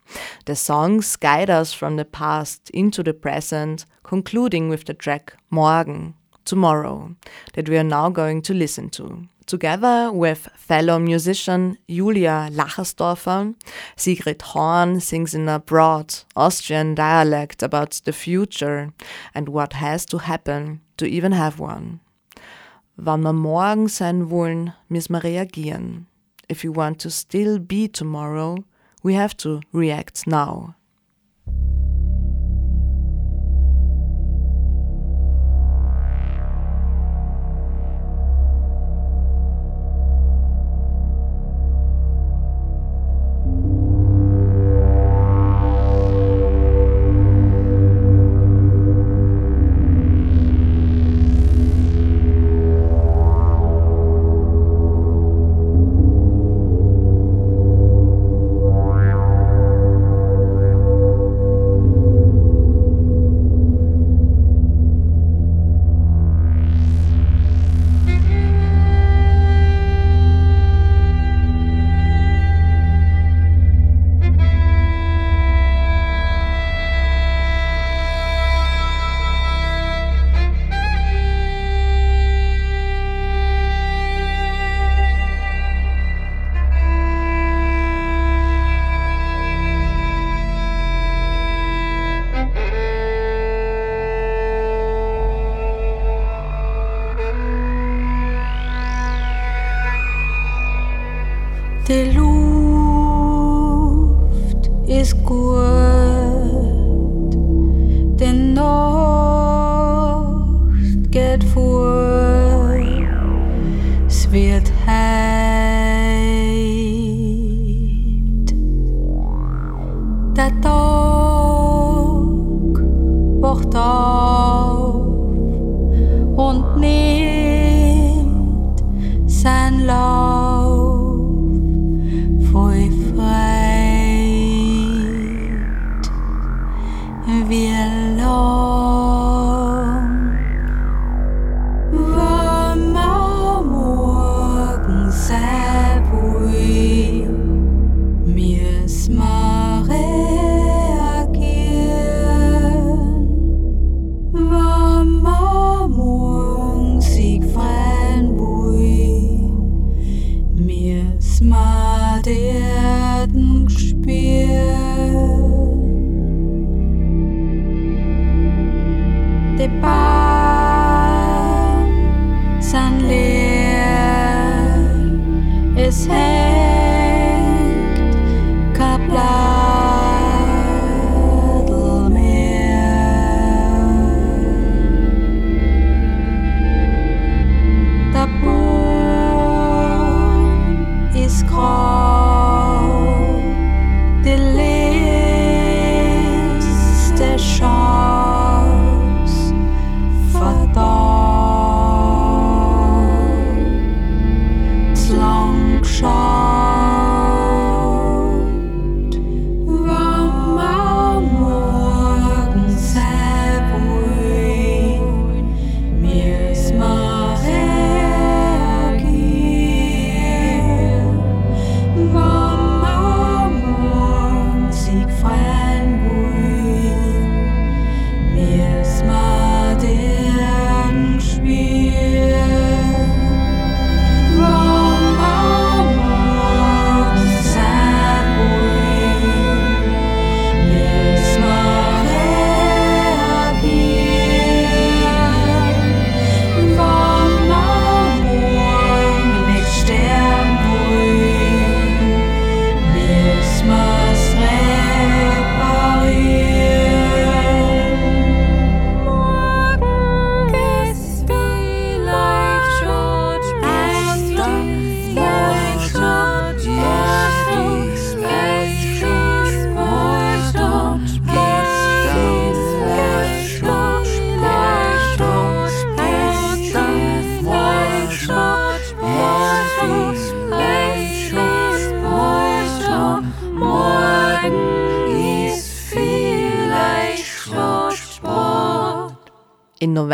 The 0.46 0.56
songs 0.56 1.16
guide 1.16 1.50
us 1.50 1.74
from 1.74 1.96
the 1.96 2.06
past 2.06 2.70
into 2.72 3.04
the 3.04 3.14
present, 3.14 3.86
concluding 4.04 4.70
with 4.70 4.86
the 4.86 4.94
track 4.94 5.34
Morgen, 5.50 6.16
Tomorrow, 6.44 7.16
that 7.54 7.70
we 7.70 7.78
are 7.78 7.84
now 7.84 8.10
going 8.10 8.42
to 8.44 8.54
listen 8.54 8.90
to. 8.92 9.28
Together 9.46 10.12
with 10.12 10.50
fellow 10.56 10.98
musician 10.98 11.78
Julia 11.88 12.50
Lacherstorfer, 12.52 13.54
Sigrid 13.96 14.42
Horn 14.42 15.00
sings 15.00 15.34
in 15.34 15.48
a 15.48 15.60
broad 15.60 16.16
Austrian 16.36 16.96
dialect 16.96 17.62
about 17.62 18.02
the 18.06 18.14
future 18.14 18.92
and 19.36 19.50
what 19.50 19.74
has 19.74 20.06
to 20.08 20.20
happen 20.20 20.82
to 20.98 21.06
even 21.06 21.32
have 21.32 21.60
one. 21.60 22.00
Wann 22.98 23.24
wir 23.24 23.34
morgen 23.34 23.88
sein 23.88 24.30
wollen, 24.30 24.74
müssen 24.90 25.14
wir 25.14 25.24
reagieren. 25.24 26.08
If 26.50 26.64
you 26.64 26.72
want 26.72 27.00
to 27.00 27.10
still 27.10 27.60
be 27.60 27.88
tomorrow, 27.88 28.58
we 29.04 29.14
have 29.14 29.36
to 29.38 29.62
react 29.72 30.28
now. 30.28 30.76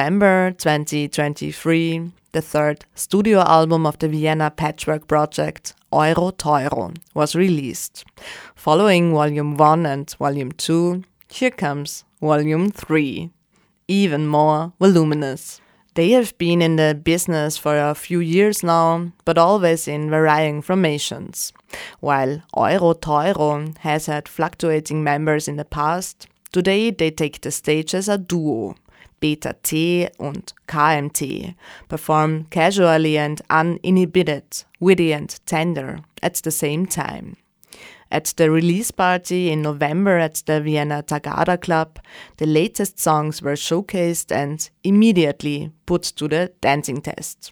November 0.08 0.52
2023, 0.52 2.14
the 2.32 2.42
third 2.42 2.86
studio 2.96 3.42
album 3.42 3.86
of 3.86 4.00
the 4.00 4.08
Vienna 4.08 4.50
Patchwork 4.50 5.06
Project, 5.06 5.74
Euro 5.92 6.32
Teuro, 6.32 6.94
was 7.14 7.36
released. 7.36 8.06
Following 8.56 9.12
Volume 9.12 9.58
1 9.58 9.86
and 9.86 10.10
Volume 10.18 10.54
2, 10.54 11.04
here 11.28 11.52
comes 11.52 12.06
Volume 12.22 12.72
3, 12.72 13.30
even 13.90 14.28
more 14.28 14.72
voluminous. 14.80 15.60
They 15.96 16.12
have 16.12 16.38
been 16.38 16.62
in 16.62 16.78
the 16.78 16.96
business 16.96 17.58
for 17.58 17.78
a 17.78 17.94
few 17.94 18.22
years 18.22 18.64
now, 18.64 19.12
but 19.26 19.38
always 19.38 19.90
in 19.90 20.10
varying 20.10 20.62
formations. 20.62 21.52
While 22.00 22.44
Euro 22.56 22.94
Teuro 22.94 23.74
has 23.80 24.06
had 24.06 24.30
fluctuating 24.30 25.04
members 25.04 25.50
in 25.50 25.58
the 25.58 25.66
past, 25.66 26.28
today 26.54 26.92
they 26.92 27.12
take 27.12 27.42
the 27.42 27.52
stage 27.52 27.94
as 27.94 28.08
a 28.08 28.18
duo. 28.18 28.76
Beta 29.20 29.56
T 29.64 30.08
und 30.20 30.54
KMT 30.68 31.56
perform 31.88 32.46
casually 32.50 33.18
and 33.18 33.42
uninhibited, 33.50 34.66
witty 34.80 35.14
and 35.14 35.36
tender 35.46 36.00
at 36.22 36.36
the 36.36 36.52
same 36.52 36.86
time. 36.86 37.38
At 38.10 38.34
the 38.38 38.50
release 38.50 38.92
party 38.92 39.52
in 39.52 39.62
November 39.62 40.18
at 40.18 40.44
the 40.46 40.62
Vienna 40.62 41.04
Tagada 41.04 41.60
Club, 41.60 42.00
the 42.38 42.46
latest 42.46 43.00
songs 43.00 43.42
were 43.42 43.54
showcased 43.54 44.32
and 44.32 44.70
immediately 44.84 45.72
put 45.86 46.04
to 46.04 46.28
the 46.28 46.54
dancing 46.62 47.02
test. 47.02 47.52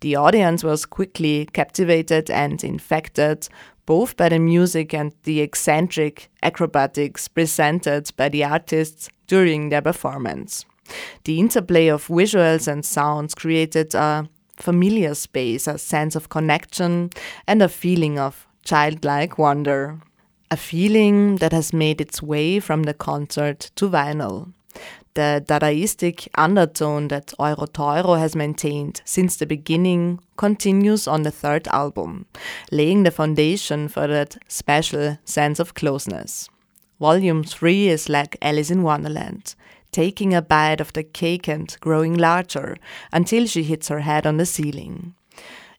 The 0.00 0.16
audience 0.16 0.62
was 0.62 0.84
quickly 0.84 1.48
captivated 1.52 2.30
and 2.30 2.62
infected 2.62 3.48
both 3.86 4.16
by 4.16 4.28
the 4.28 4.38
music 4.38 4.94
and 4.94 5.12
the 5.24 5.40
eccentric 5.40 6.30
acrobatics 6.42 7.28
presented 7.28 8.10
by 8.16 8.28
the 8.28 8.44
artists 8.44 9.08
during 9.26 9.70
their 9.70 9.82
performance. 9.82 10.64
The 11.24 11.38
interplay 11.38 11.88
of 11.88 12.06
visuals 12.06 12.68
and 12.68 12.84
sounds 12.84 13.34
created 13.34 13.94
a 13.94 14.28
familiar 14.56 15.14
space, 15.14 15.66
a 15.66 15.78
sense 15.78 16.16
of 16.16 16.28
connection, 16.28 17.10
and 17.46 17.62
a 17.62 17.68
feeling 17.68 18.18
of 18.18 18.46
childlike 18.64 19.38
wonder. 19.38 20.00
A 20.50 20.56
feeling 20.56 21.36
that 21.36 21.52
has 21.52 21.72
made 21.72 22.00
its 22.00 22.22
way 22.22 22.60
from 22.60 22.84
the 22.84 22.94
concert 22.94 23.70
to 23.76 23.88
vinyl. 23.88 24.52
The 25.14 25.44
Dadaistic 25.46 26.28
undertone 26.34 27.08
that 27.08 27.32
Euro 27.38 27.66
Teuro 27.66 28.14
has 28.14 28.34
maintained 28.34 29.00
since 29.04 29.36
the 29.36 29.46
beginning 29.46 30.20
continues 30.36 31.06
on 31.06 31.22
the 31.22 31.30
third 31.30 31.68
album, 31.68 32.26
laying 32.72 33.04
the 33.04 33.12
foundation 33.12 33.88
for 33.88 34.08
that 34.08 34.36
special 34.48 35.18
sense 35.24 35.60
of 35.60 35.74
closeness. 35.74 36.48
Volume 37.00 37.44
3 37.44 37.88
is 37.88 38.08
like 38.08 38.36
Alice 38.42 38.70
in 38.70 38.82
Wonderland, 38.82 39.54
taking 39.94 40.34
a 40.34 40.42
bite 40.42 40.80
of 40.80 40.92
the 40.92 41.04
cake 41.04 41.46
and 41.46 41.76
growing 41.78 42.14
larger 42.14 42.76
until 43.12 43.46
she 43.46 43.62
hits 43.62 43.86
her 43.86 44.00
head 44.00 44.26
on 44.26 44.38
the 44.38 44.44
ceiling. 44.44 45.14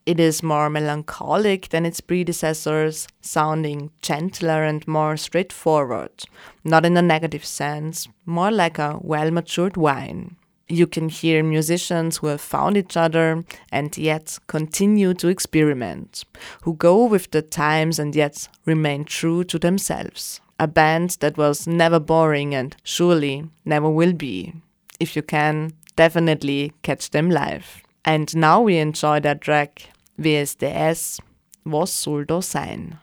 It 0.05 0.21
is 0.21 0.41
more 0.41 0.69
melancholic 0.69 1.67
than 1.69 1.85
its 1.85 1.99
predecessors, 1.99 3.09
sounding 3.19 3.91
gentler 4.01 4.63
and 4.63 4.87
more 4.87 5.17
straightforward, 5.17 6.23
not 6.63 6.85
in 6.85 6.95
a 6.95 7.01
negative 7.01 7.43
sense, 7.43 8.07
more 8.25 8.51
like 8.51 8.79
a 8.79 8.99
well 9.01 9.31
matured 9.31 9.75
wine. 9.75 10.37
You 10.69 10.87
can 10.87 11.09
hear 11.09 11.43
musicians 11.43 12.17
who 12.17 12.27
have 12.27 12.41
found 12.41 12.77
each 12.77 12.95
other 12.95 13.43
and 13.69 13.97
yet 13.97 14.39
continue 14.47 15.13
to 15.15 15.27
experiment, 15.27 16.23
who 16.61 16.73
go 16.75 17.03
with 17.03 17.31
the 17.31 17.41
times 17.41 17.99
and 17.99 18.15
yet 18.15 18.47
remain 18.65 19.03
true 19.03 19.43
to 19.43 19.59
themselves 19.59 20.39
a 20.59 20.67
band 20.67 21.17
that 21.19 21.37
was 21.37 21.67
never 21.67 21.99
boring 21.99 22.55
and 22.55 22.75
surely 22.83 23.49
never 23.65 23.89
will 23.89 24.13
be. 24.13 24.53
If 24.99 25.15
you 25.15 25.21
can, 25.21 25.73
definitely 25.95 26.73
catch 26.81 27.09
them 27.11 27.29
live. 27.29 27.83
And 28.03 28.35
now 28.35 28.61
we 28.61 28.77
enjoy 28.77 29.19
that 29.21 29.41
track 29.41 29.89
WSDS 30.19 31.19
Was 31.65 31.91
soll 31.91 32.23
da 32.25 32.39
sein? 32.39 32.99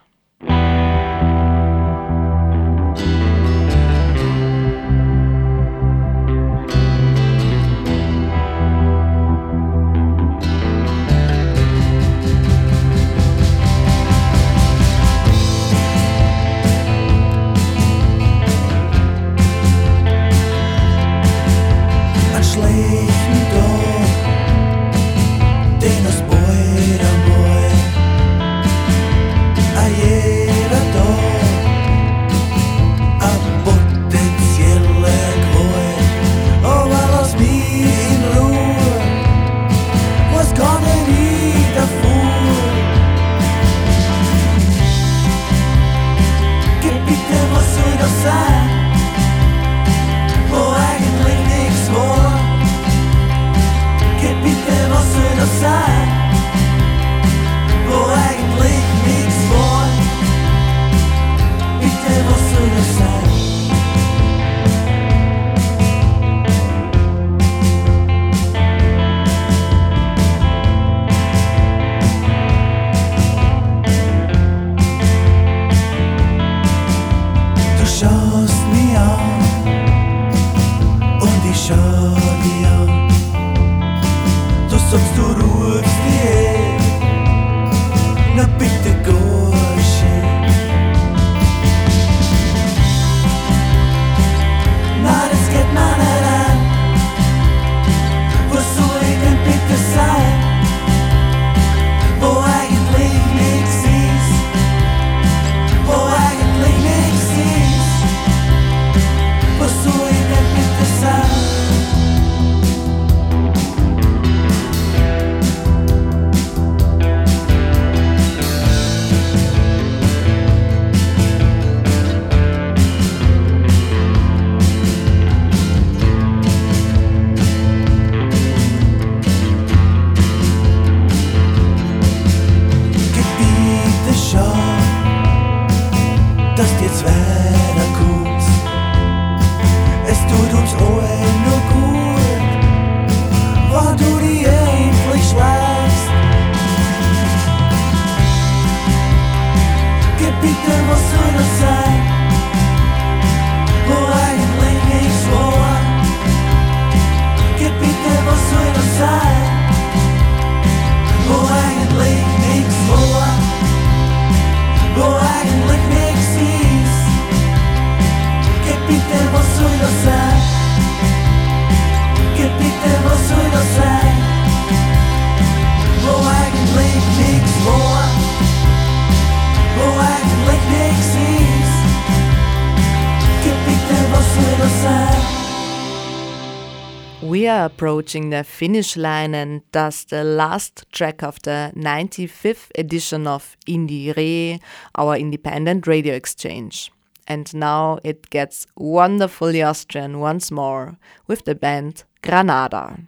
Are 187.23 187.65
approaching 187.65 188.31
the 188.31 188.43
finish 188.43 188.97
line, 188.97 189.33
and 189.33 189.61
thus 189.71 190.03
the 190.03 190.25
last 190.25 190.83
track 190.91 191.23
of 191.23 191.41
the 191.43 191.71
95th 191.73 192.69
edition 192.77 193.27
of 193.27 193.55
Indiere, 193.65 194.59
our 194.95 195.15
independent 195.15 195.87
radio 195.87 196.15
exchange. 196.15 196.91
And 197.25 197.51
now 197.55 197.99
it 198.03 198.29
gets 198.29 198.67
wonderfully 198.75 199.63
Austrian 199.63 200.19
once 200.19 200.51
more 200.51 200.97
with 201.25 201.45
the 201.45 201.55
band 201.55 202.03
Granada. 202.21 202.99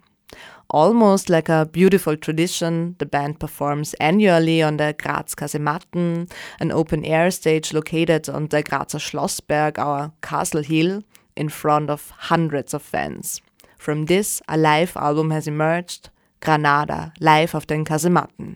Almost 0.69 1.29
like 1.29 1.49
a 1.49 1.69
beautiful 1.69 2.15
tradition, 2.15 2.95
the 2.99 3.05
band 3.05 3.41
performs 3.41 3.95
annually 3.95 4.61
on 4.61 4.77
the 4.77 4.95
Graz 4.97 5.35
Kasematten, 5.35 6.31
an 6.61 6.71
open 6.71 7.03
air 7.03 7.29
stage 7.31 7.73
located 7.73 8.29
on 8.29 8.47
the 8.47 8.63
Grazer 8.63 8.97
Schlossberg, 8.97 9.77
our 9.77 10.13
castle 10.21 10.63
hill, 10.63 11.03
in 11.35 11.49
front 11.49 11.89
of 11.89 12.11
hundreds 12.11 12.73
of 12.73 12.81
fans. 12.81 13.41
From 13.85 14.05
this, 14.05 14.41
a 14.47 14.57
live 14.57 14.97
album 14.97 15.29
has 15.29 15.47
emerged 15.47 16.09
Granada, 16.39 17.13
live 17.19 17.53
auf 17.53 17.67
den 17.67 17.85
Kasematten. 17.85 18.55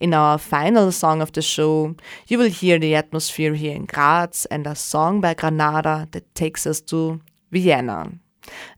In 0.00 0.14
our 0.14 0.38
final 0.38 0.92
song 0.92 1.20
of 1.20 1.30
the 1.32 1.42
show, 1.42 1.94
you 2.26 2.38
will 2.38 2.48
hear 2.48 2.78
the 2.78 2.94
atmosphere 2.94 3.52
here 3.52 3.76
in 3.76 3.84
Graz 3.84 4.46
and 4.46 4.66
a 4.66 4.74
song 4.74 5.20
by 5.20 5.34
Granada 5.34 6.08
that 6.12 6.34
takes 6.34 6.66
us 6.66 6.80
to 6.88 7.20
Vienna. 7.52 8.12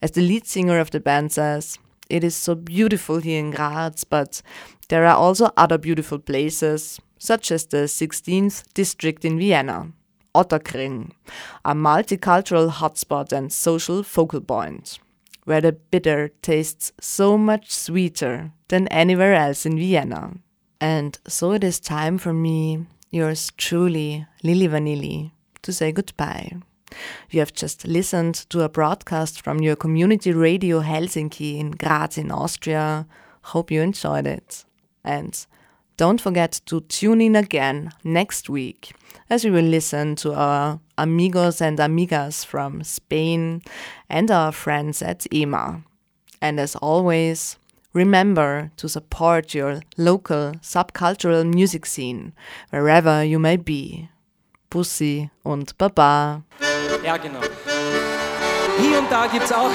As 0.02 0.10
the 0.10 0.20
lead 0.20 0.48
singer 0.48 0.80
of 0.80 0.90
the 0.90 0.98
band 0.98 1.30
says, 1.30 1.78
it 2.10 2.24
is 2.24 2.34
so 2.34 2.56
beautiful 2.56 3.18
here 3.20 3.38
in 3.38 3.52
Graz, 3.52 4.02
but 4.02 4.42
there 4.88 5.06
are 5.06 5.16
also 5.16 5.52
other 5.56 5.78
beautiful 5.78 6.18
places, 6.18 7.00
such 7.20 7.52
as 7.52 7.66
the 7.66 7.86
16th 7.86 8.64
district 8.74 9.24
in 9.24 9.38
Vienna, 9.38 9.92
Ottakring, 10.34 11.12
a 11.64 11.72
multicultural 11.72 12.68
hotspot 12.68 13.32
and 13.32 13.52
social 13.52 14.02
focal 14.02 14.40
point, 14.40 14.98
where 15.48 15.62
the 15.62 15.72
bitter 15.72 16.28
tastes 16.42 16.92
so 17.00 17.38
much 17.38 17.70
sweeter 17.70 18.52
than 18.68 18.86
anywhere 18.88 19.32
else 19.32 19.64
in 19.64 19.78
Vienna. 19.78 20.34
And 20.78 21.18
so 21.26 21.52
it 21.52 21.64
is 21.64 21.80
time 21.80 22.18
for 22.18 22.34
me, 22.34 22.84
yours 23.10 23.50
truly, 23.56 24.26
Lily 24.42 24.68
Vanilli, 24.68 25.30
to 25.62 25.72
say 25.72 25.90
goodbye. 25.90 26.52
You 27.30 27.40
have 27.40 27.54
just 27.54 27.86
listened 27.86 28.34
to 28.50 28.60
a 28.60 28.68
broadcast 28.68 29.40
from 29.40 29.60
your 29.60 29.74
community 29.74 30.34
radio 30.34 30.82
Helsinki 30.82 31.58
in 31.58 31.70
Graz 31.70 32.18
in 32.18 32.30
Austria. 32.30 33.06
Hope 33.44 33.70
you 33.70 33.80
enjoyed 33.80 34.26
it. 34.26 34.66
And 35.02 35.46
don't 35.96 36.20
forget 36.20 36.60
to 36.66 36.82
tune 36.82 37.22
in 37.22 37.34
again 37.34 37.92
next 38.04 38.50
week 38.50 38.92
as 39.30 39.44
we 39.46 39.50
will 39.50 39.64
listen 39.64 40.14
to 40.16 40.34
our 40.34 40.80
amigos 40.98 41.62
and 41.62 41.78
amigas 41.78 42.44
from 42.44 42.82
Spain 42.82 43.62
and 44.10 44.30
our 44.30 44.52
friends 44.52 45.00
at 45.00 45.26
EMA. 45.32 45.84
And 46.42 46.60
as 46.60 46.76
always, 46.76 47.56
remember 47.92 48.70
to 48.76 48.88
support 48.88 49.54
your 49.54 49.80
local 49.96 50.52
subcultural 50.60 51.44
music 51.52 51.86
scene 51.86 52.32
wherever 52.70 53.24
you 53.24 53.38
may 53.38 53.56
be. 53.56 54.08
Pussy 54.70 55.30
und 55.44 55.78
Baba. 55.78 56.42
Ja, 57.02 57.16
genau. 57.16 57.40
Hier 58.78 58.98
und 58.98 59.10
da 59.10 59.26
gibt's 59.26 59.52
auch 59.52 59.72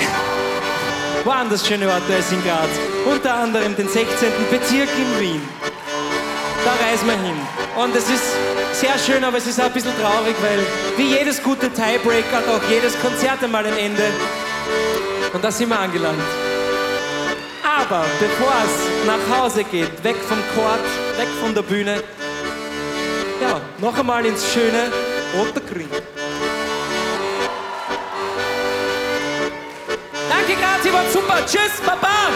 woanders 1.26 1.67
schöne 1.67 1.88
Orte 1.88 2.15
als 2.15 2.32
in 2.32 2.41
Graz. 2.43 2.69
Unter 3.09 3.34
anderem 3.34 3.76
den 3.76 3.88
16. 3.88 4.30
Bezirk 4.51 4.89
in 4.97 5.19
Wien. 5.19 5.41
Da 6.63 6.71
reisen 6.86 7.07
wir 7.07 7.17
hin. 7.17 7.62
Und 7.76 7.95
es 7.95 8.07
ist 8.07 8.24
sehr 8.74 8.97
schön, 8.99 9.24
aber 9.24 9.38
es 9.38 9.47
ist 9.47 9.59
auch 9.59 9.65
ein 9.65 9.74
bisschen 9.74 9.93
traurig, 9.99 10.36
weil 10.41 10.59
wie 10.95 11.15
jedes 11.15 11.41
gute 11.41 11.71
Tiebreak 11.71 12.26
hat 12.32 12.47
auch 12.47 12.61
jedes 12.69 12.99
Konzert 13.01 13.43
einmal 13.43 13.65
ein 13.65 13.78
Ende. 13.78 14.11
Und 15.34 15.43
da 15.43 15.51
sind 15.51 15.69
wir 15.69 15.80
angelangt. 15.80 16.21
Aber 17.63 18.05
bevor 18.19 18.53
es 18.63 19.07
nach 19.07 19.38
Hause 19.38 19.63
geht, 19.63 20.03
weg 20.03 20.15
vom 20.30 20.38
Chord, 20.55 20.84
weg 21.17 21.28
von 21.41 21.55
der 21.55 21.63
Bühne, 21.63 22.03
ja, 23.41 23.59
noch 23.80 23.97
einmal 23.97 24.24
ins 24.26 24.45
schöne 24.53 24.91
Otterkring. 25.41 25.89
Danke, 30.30 30.61
Graz, 30.61 30.86
ihr 30.86 30.93
wart 30.93 31.11
super. 31.11 31.38
Tschüss, 31.47 31.82
Baba. 31.84 32.30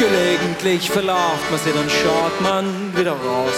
Gelegentlich 0.00 0.90
verlauft 0.90 1.50
man 1.50 1.60
sie, 1.60 1.72
dann 1.72 1.90
schaut 1.90 2.40
man 2.40 2.96
wieder 2.96 3.12
raus. 3.12 3.52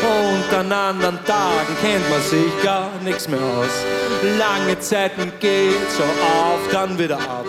Und 0.00 0.56
an 0.56 0.70
anderen 0.70 1.18
Tagen 1.24 1.76
kennt 1.82 2.08
man 2.08 2.22
sich 2.22 2.62
gar 2.62 2.88
nichts 3.02 3.26
mehr 3.26 3.40
aus. 3.40 3.84
Lange 4.38 4.78
Zeiten 4.78 5.32
geht 5.40 5.90
so 5.96 6.04
auf, 6.04 6.60
dann 6.70 6.96
wieder 6.96 7.18
ab. 7.18 7.44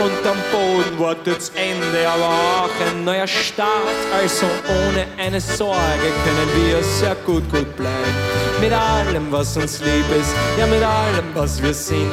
Und 0.00 0.26
am 0.26 0.38
Boden 0.50 0.98
wartet's 0.98 1.52
Ende, 1.54 2.08
aber 2.08 2.28
auch 2.64 2.86
ein 2.86 3.04
neuer 3.04 3.26
Start. 3.26 3.68
Also 4.12 4.46
ohne 4.68 5.06
eine 5.18 5.40
Sorge 5.40 6.08
können 6.24 6.68
wir 6.68 6.82
sehr 6.82 7.14
gut, 7.26 7.48
gut 7.50 7.76
bleiben. 7.76 8.14
Mit 8.60 8.72
allem, 8.72 9.30
was 9.30 9.56
uns 9.56 9.80
lieb 9.80 10.04
ist, 10.18 10.34
ja 10.58 10.66
mit 10.66 10.82
allem, 10.82 11.26
was 11.34 11.62
wir 11.62 11.74
sind. 11.74 12.12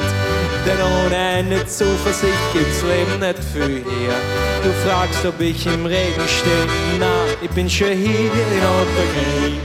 Denn 0.66 0.78
ohne 0.80 1.16
eine 1.16 1.66
Zuversicht 1.66 2.52
gibt's 2.52 2.82
Leben 2.82 3.18
nicht 3.20 3.38
viel 3.52 3.84
her. 3.84 4.14
Du 4.62 4.70
fragst, 4.86 5.24
ob 5.24 5.40
ich 5.40 5.66
im 5.66 5.86
Regen 5.86 6.28
stehe. 6.28 6.66
Na, 6.98 7.24
ich 7.40 7.50
bin 7.50 7.68
schon 7.68 7.88
hier 7.88 8.30
in 8.30 8.62
Otterkring. 8.78 9.58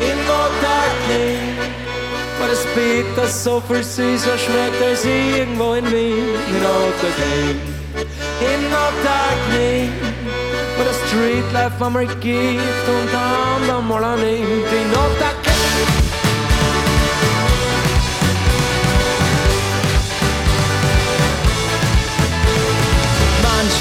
In 0.00 0.18
Otterkring. 0.28 1.47
Das 2.48 2.64
Bitter 2.74 3.28
so 3.28 3.62
viel 3.68 3.84
süßer 3.84 4.38
schmeckt 4.38 4.82
als 4.82 5.04
irgendwo 5.04 5.74
in 5.74 5.84
Wien. 5.92 6.34
In 6.48 6.64
Otterkring. 6.64 7.60
In 8.40 8.64
Otterkring. 8.72 9.92
Wo 10.78 10.84
das 10.84 10.96
Streetlife 11.08 11.84
einmal 11.84 12.06
gibt 12.06 12.88
und 12.88 13.10
andermal 13.54 14.02
an 14.02 14.20
nimmt. 14.20 14.72
In 14.72 14.90
Otterkring. 14.92 15.47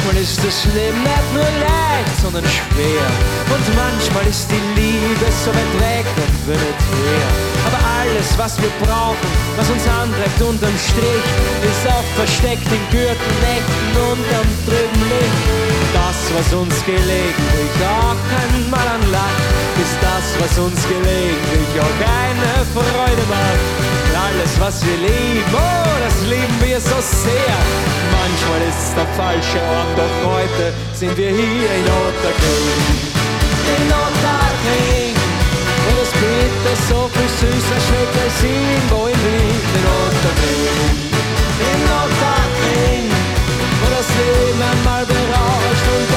Manchmal 0.07 0.23
ist 0.23 0.39
das 0.39 0.63
Leben 0.71 1.03
nicht 1.03 1.33
nur 1.35 1.43
leicht, 1.43 2.15
sondern 2.23 2.45
schwer. 2.47 3.07
Und 3.51 3.65
manchmal 3.75 4.23
ist 4.31 4.47
die 4.47 4.63
Liebe 4.79 5.27
so 5.43 5.51
weit 5.51 5.73
weg 5.83 6.07
und 6.15 6.47
will 6.47 6.55
nicht 6.55 6.83
her. 6.95 7.27
Aber 7.67 7.79
alles, 7.99 8.31
was 8.39 8.55
wir 8.55 8.71
brauchen, 8.87 9.27
was 9.59 9.67
uns 9.67 9.83
antreibt 9.83 10.39
unterm 10.39 10.71
Strich, 10.79 11.27
ist 11.59 11.83
oft 11.91 12.07
versteckt 12.15 12.71
in 12.71 12.83
Gürteln, 12.87 13.41
Ecken 13.51 13.91
und 13.99 14.23
am 14.31 14.47
trüben 14.63 15.01
Licht. 15.11 15.43
Das, 15.91 16.17
was 16.39 16.55
uns 16.55 16.79
gelegentlich 16.87 17.73
auch 17.83 18.15
einmal 18.47 18.87
an 18.87 19.03
Lack, 19.11 19.37
ist 19.75 19.99
das, 19.99 20.25
was 20.39 20.55
uns 20.55 20.87
gelegentlich 20.87 21.71
auch 21.83 21.97
eine 21.99 22.63
Freude 22.71 23.23
macht. 23.27 23.59
Alles, 24.15 24.55
was 24.55 24.79
wir 24.87 25.03
lieben, 25.03 25.51
oh, 25.51 25.95
das 25.99 26.15
lieben 26.31 26.57
wir 26.63 26.79
so 26.79 26.95
sehr. 26.95 27.59
Falsche 29.17 29.57
Ort, 29.57 29.97
doch 29.97 30.31
heute 30.31 30.71
sind 30.93 31.17
wir 31.17 31.29
hier 31.29 31.69
in 31.79 31.85
Otterkring. 31.89 32.69
In 33.75 33.87
Otterkring, 33.89 35.15
wo 35.85 35.91
das 35.97 36.11
Bitter 36.21 36.75
so 36.87 37.09
viel 37.09 37.29
süßer 37.41 37.79
schmeckt 37.81 38.15
als 38.23 38.37
irgendwo 38.43 39.07
in 39.07 39.17
Wien. 39.25 39.61
In 39.73 39.85
Otterkring, 40.05 41.01
in 41.65 41.81
Otterkring, 41.97 43.09
wo 43.81 43.87
das 43.89 44.07
Leben 44.21 44.61
einmal 44.61 45.03
berauscht 45.07 45.87
und 45.97 46.16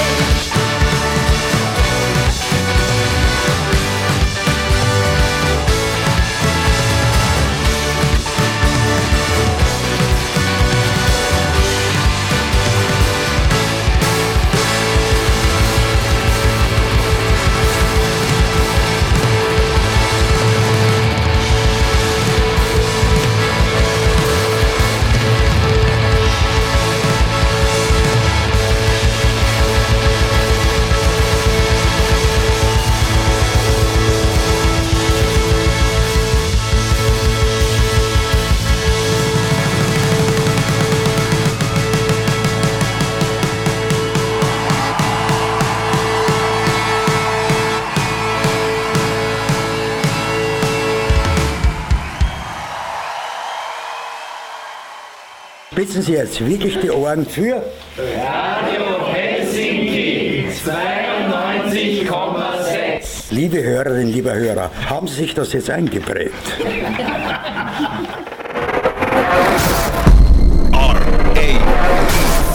spitzen 55.91 56.03
Sie 56.03 56.13
jetzt 56.13 56.47
wirklich 56.47 56.79
die 56.79 56.89
Ohren 56.89 57.25
für 57.25 57.61
Radio 57.97 59.05
Helsinki 59.11 60.47
92,6. 60.65 63.31
Liebe 63.31 63.61
Hörerinnen, 63.61 64.13
lieber 64.13 64.33
Hörer, 64.33 64.71
haben 64.89 65.09
Sie 65.09 65.15
sich 65.15 65.33
das 65.33 65.51
jetzt 65.51 65.69
eingeprägt? 65.69 66.31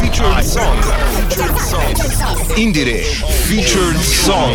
Featured 0.01 0.43
song. 0.43 0.79
Indire. 2.57 3.03
Featured 3.45 3.99
song. 3.99 4.55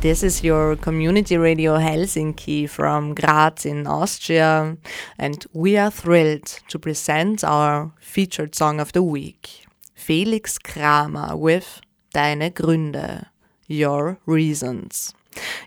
This 0.00 0.22
is 0.22 0.42
your 0.42 0.76
community 0.76 1.36
radio 1.36 1.76
Helsinki 1.76 2.66
from 2.70 3.14
Graz 3.14 3.66
in 3.66 3.86
Austria, 3.86 4.78
and 5.18 5.46
we 5.52 5.76
are 5.76 5.90
thrilled 5.90 6.46
to 6.68 6.78
present 6.78 7.44
our 7.44 7.92
featured 8.00 8.54
song 8.54 8.80
of 8.80 8.92
the 8.92 9.02
week 9.02 9.66
Felix 9.94 10.56
Kramer 10.56 11.36
with 11.36 11.82
Deine 12.14 12.50
Gründe, 12.50 13.26
Your 13.68 14.18
Reasons. 14.24 15.12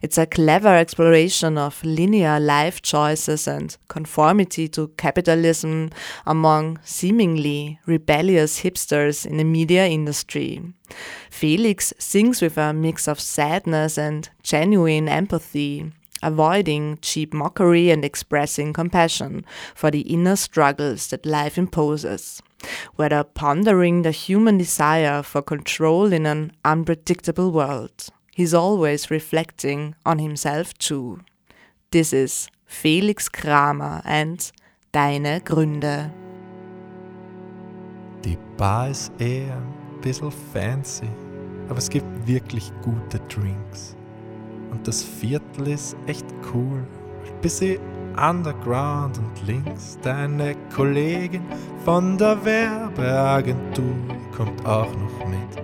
It's 0.02 0.18
a 0.18 0.26
clever 0.26 0.76
exploration 0.76 1.58
of 1.58 1.84
linear 1.84 2.40
life 2.40 2.82
choices 2.82 3.48
and 3.48 3.76
conformity 3.88 4.68
to 4.70 4.90
capitalism 4.98 5.90
among 6.26 6.80
seemingly 6.84 7.80
rebellious 7.86 8.62
hipsters 8.62 9.26
in 9.26 9.38
the 9.38 9.44
media 9.44 9.88
industry. 9.88 10.62
Felix 11.30 11.94
sings 11.98 12.42
with 12.42 12.58
a 12.58 12.74
mix 12.74 13.08
of 13.08 13.20
sadness 13.20 13.98
and 13.98 14.30
genuine 14.44 15.10
empathy, 15.10 15.92
avoiding 16.22 16.98
cheap 17.02 17.34
mockery 17.34 17.90
and 17.90 18.06
expressing 18.06 18.74
compassion 18.74 19.46
for 19.76 19.92
the 19.92 20.02
inner 20.02 20.36
struggles 20.36 21.08
that 21.08 21.26
life 21.26 21.58
imposes, 21.58 22.42
whether 22.96 23.24
pondering 23.24 24.04
the 24.04 24.12
human 24.12 24.58
desire 24.58 25.22
for 25.22 25.42
control 25.42 26.14
in 26.14 26.26
an 26.26 26.52
unpredictable 26.64 27.52
world 27.52 28.10
he's 28.36 28.54
always 28.54 29.10
reflecting 29.10 29.96
on 30.06 30.20
himself 30.20 30.74
too. 30.78 31.20
This 31.92 32.14
is 32.14 32.48
Felix 32.66 33.32
Kramer 33.32 34.02
and 34.06 34.52
Deine 34.92 35.42
Gründe. 35.42 36.12
Die 38.24 38.38
Bar 38.58 38.90
ist 38.90 39.12
eher 39.20 39.58
ein 39.58 40.02
bisschen 40.02 40.32
fancy, 40.54 41.10
aber 41.68 41.78
es 41.78 41.90
gibt 41.90 42.06
wirklich 42.26 42.72
gute 42.82 43.20
Drinks. 43.28 43.96
Und 44.72 44.88
das 44.88 45.04
Viertel 45.04 45.68
ist 45.68 45.96
echt 46.08 46.26
cool, 46.54 46.88
bisschen 47.44 47.80
underground 48.18 49.20
und 49.20 49.48
links. 49.48 49.98
Deine 50.02 50.56
Kollegin 50.74 51.44
von 51.84 52.18
der 52.18 52.44
Werbeagentur 52.44 53.96
kommt 54.36 54.66
auch 54.66 54.92
noch 54.96 55.28
mit 55.28 55.63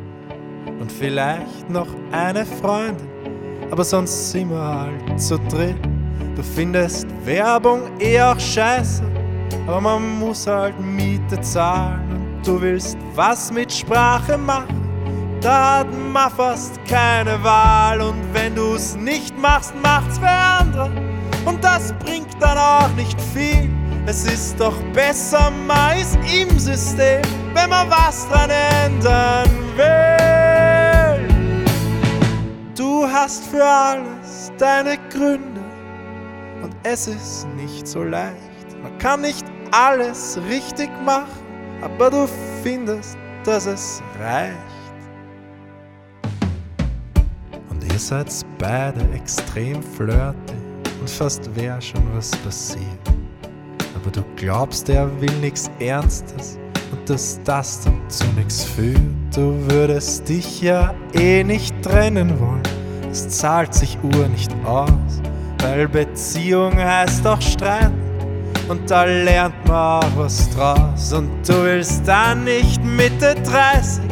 und 0.90 0.92
vielleicht 0.92 1.70
noch 1.70 1.88
eine 2.12 2.46
Freundin, 2.46 3.08
aber 3.72 3.84
sonst 3.84 4.32
sind 4.32 4.50
wir 4.50 4.62
halt 4.62 5.22
zu 5.22 5.38
dritt. 5.38 5.78
Du 6.36 6.44
findest 6.44 7.08
Werbung 7.26 7.82
eh 8.00 8.22
auch 8.22 8.40
scheiße, 8.40 9.04
aber 9.68 9.82
man 9.82 10.20
muss 10.20 10.48
halt 10.48 10.80
Miete 10.80 11.40
zahlen 11.42 12.02
und 12.12 12.48
du 12.48 12.62
willst 12.62 12.98
was 13.16 13.52
mit 13.52 13.72
Sprache 13.72 14.38
machen. 14.38 14.76
Da 15.42 15.80
hat 15.80 15.88
man 15.94 16.32
fast 16.32 16.80
keine 16.86 17.42
Wahl 17.44 18.02
und 18.02 18.22
wenn 18.34 18.56
du's 18.56 18.96
nicht 18.96 19.38
machst, 19.38 19.74
macht's 19.82 20.20
wer 20.22 20.60
andere. 20.60 20.92
Und 21.46 21.64
das 21.64 21.94
bringt 22.04 22.36
dann 22.40 22.58
auch 22.58 22.90
nicht 22.96 23.20
viel. 23.34 23.70
Es 24.06 24.26
ist 24.26 24.60
doch 24.60 24.76
besser, 24.94 25.52
man 25.68 25.98
ist 26.00 26.18
im 26.34 26.58
System, 26.58 27.22
wenn 27.54 27.70
man 27.70 27.90
was 27.90 28.28
dran 28.30 28.50
ändern 28.50 29.50
will. 29.76 30.39
Du 32.80 33.06
hast 33.06 33.46
für 33.48 33.66
alles 33.66 34.54
deine 34.58 34.98
Gründe 35.10 35.60
und 36.64 36.74
es 36.84 37.10
ist 37.10 37.46
nicht 37.58 37.86
so 37.86 38.06
leicht. 38.06 38.82
Man 38.82 38.98
kann 39.00 39.20
nicht 39.20 39.46
alles 39.72 40.40
richtig 40.48 40.90
machen, 41.04 41.28
aber 41.82 42.10
du 42.10 42.26
findest, 42.64 43.18
dass 43.44 43.66
es 43.66 44.02
reicht. 44.18 44.56
Und 47.70 47.84
ihr 47.84 48.00
seid 48.00 48.34
beide 48.58 49.02
extrem 49.14 49.84
flirty 49.84 50.56
und 51.02 51.10
fast 51.10 51.54
wär 51.58 51.82
schon 51.82 52.16
was 52.16 52.32
passiert. 52.32 53.10
Aber 53.94 54.10
du 54.10 54.24
glaubst, 54.38 54.88
er 54.88 55.10
will 55.20 55.36
nichts 55.42 55.70
Ernstes 55.80 56.58
und 56.92 57.10
dass 57.10 57.40
das 57.44 57.82
dann 57.82 58.02
zu 58.10 58.26
nichts 58.36 58.64
führt. 58.64 59.00
Du 59.36 59.54
würdest 59.70 60.28
dich 60.28 60.62
ja 60.62 60.94
eh 61.14 61.44
nicht 61.44 61.74
trennen 61.82 62.40
wollen, 62.40 62.64
es 63.12 63.28
zahlt 63.30 63.74
sich 63.74 63.98
Uhr 64.04 64.28
nicht 64.28 64.52
aus, 64.66 64.90
weil 65.62 65.88
Beziehung 65.88 66.76
heißt 66.76 67.26
auch 67.28 67.42
streiten 67.42 67.94
und 68.70 68.90
da 68.90 69.04
lernt 69.04 69.68
man 69.68 70.04
auch 70.04 70.18
was 70.18 70.50
draus. 70.52 71.12
Und 71.14 71.30
du 71.48 71.64
willst 71.64 72.08
dann 72.08 72.44
nicht 72.44 72.84
Mitte 72.84 73.36
30 73.44 74.04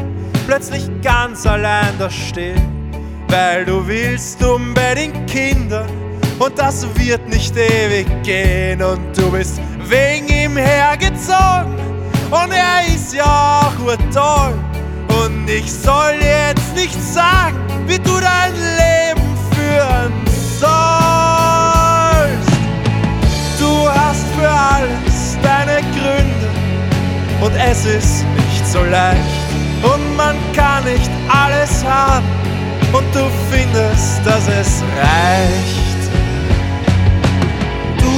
plötzlich 0.48 0.90
ganz 1.02 1.46
allein 1.46 1.94
da 2.00 2.10
stehen, 2.10 2.92
weil 3.30 3.66
du 3.66 3.86
willst 3.88 4.44
unbedingt 4.44 5.28
Kinder 5.28 5.86
und 6.40 6.58
das 6.58 6.88
wird 6.96 7.28
nicht 7.30 7.56
ewig 7.56 8.08
gehen. 8.24 8.82
Und 8.82 9.16
du 9.18 9.32
bist 9.32 9.62
wegen 9.88 10.28
ihm 10.28 10.58
hergezogen 10.58 11.87
und 12.30 12.52
er 12.52 12.94
ist 12.94 13.14
ja 13.14 13.62
auch 13.62 13.80
urtoll 13.86 14.54
und 15.24 15.50
ich 15.50 15.72
soll 15.72 16.16
jetzt 16.20 16.76
nicht 16.76 17.02
sagen, 17.02 17.58
wie 17.86 17.98
du 17.98 18.20
dein 18.20 18.54
Leben 18.54 19.38
führen 19.54 20.14
sollst. 20.60 20.68
Du 23.60 23.90
hast 23.90 24.26
für 24.38 24.50
alles 24.50 25.38
deine 25.42 25.82
Gründe 25.94 26.50
und 27.42 27.54
es 27.56 27.86
ist 27.86 28.26
nicht 28.36 28.68
so 28.68 28.84
leicht 28.84 29.48
und 29.84 30.16
man 30.18 30.36
kann 30.54 30.84
nicht 30.84 31.10
alles 31.30 31.84
haben 31.86 32.26
und 32.92 33.06
du 33.16 33.26
findest, 33.52 34.26
dass 34.26 34.48
es 34.48 34.84
reicht. 34.98 36.12
Du 38.00 38.12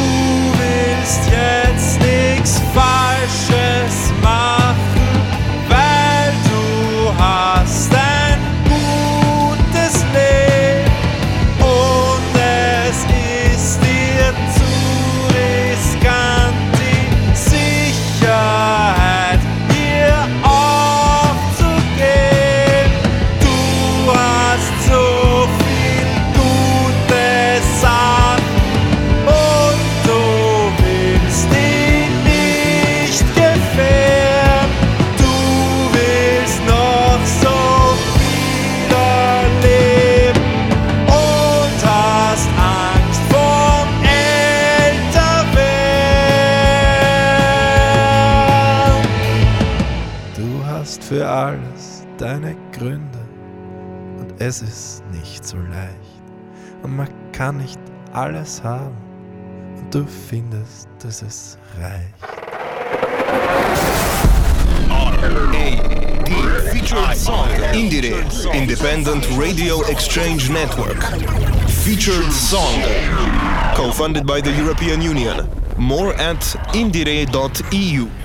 willst 0.57 1.25
jetzt 1.31 1.68
kann 57.49 57.57
nicht 57.57 57.79
alles 58.13 58.61
haben 58.63 58.95
und 59.75 59.91
du 59.91 60.05
findest, 60.05 60.87
dass 61.01 61.23
es 61.23 61.57
reicht. 61.81 62.13
R.A.D. 65.19 66.29
Featured 66.71 67.15
song. 67.17 67.49
Indire. 67.73 68.23
Independent 68.53 69.25
Radio 69.35 69.81
Exchange 69.87 70.51
Network. 70.51 71.01
Featured 71.83 72.31
song. 72.31 72.83
Co-funded 73.75 74.27
by 74.27 74.41
the 74.41 74.51
European 74.51 75.01
Union. 75.01 75.49
More 75.75 76.13
at 76.19 76.41
indire.eu. 76.73 78.18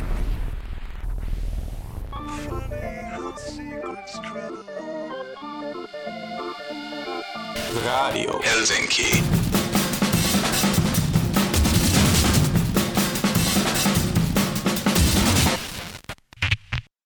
Radio 8.25 8.41
Helsinki. 8.43 9.44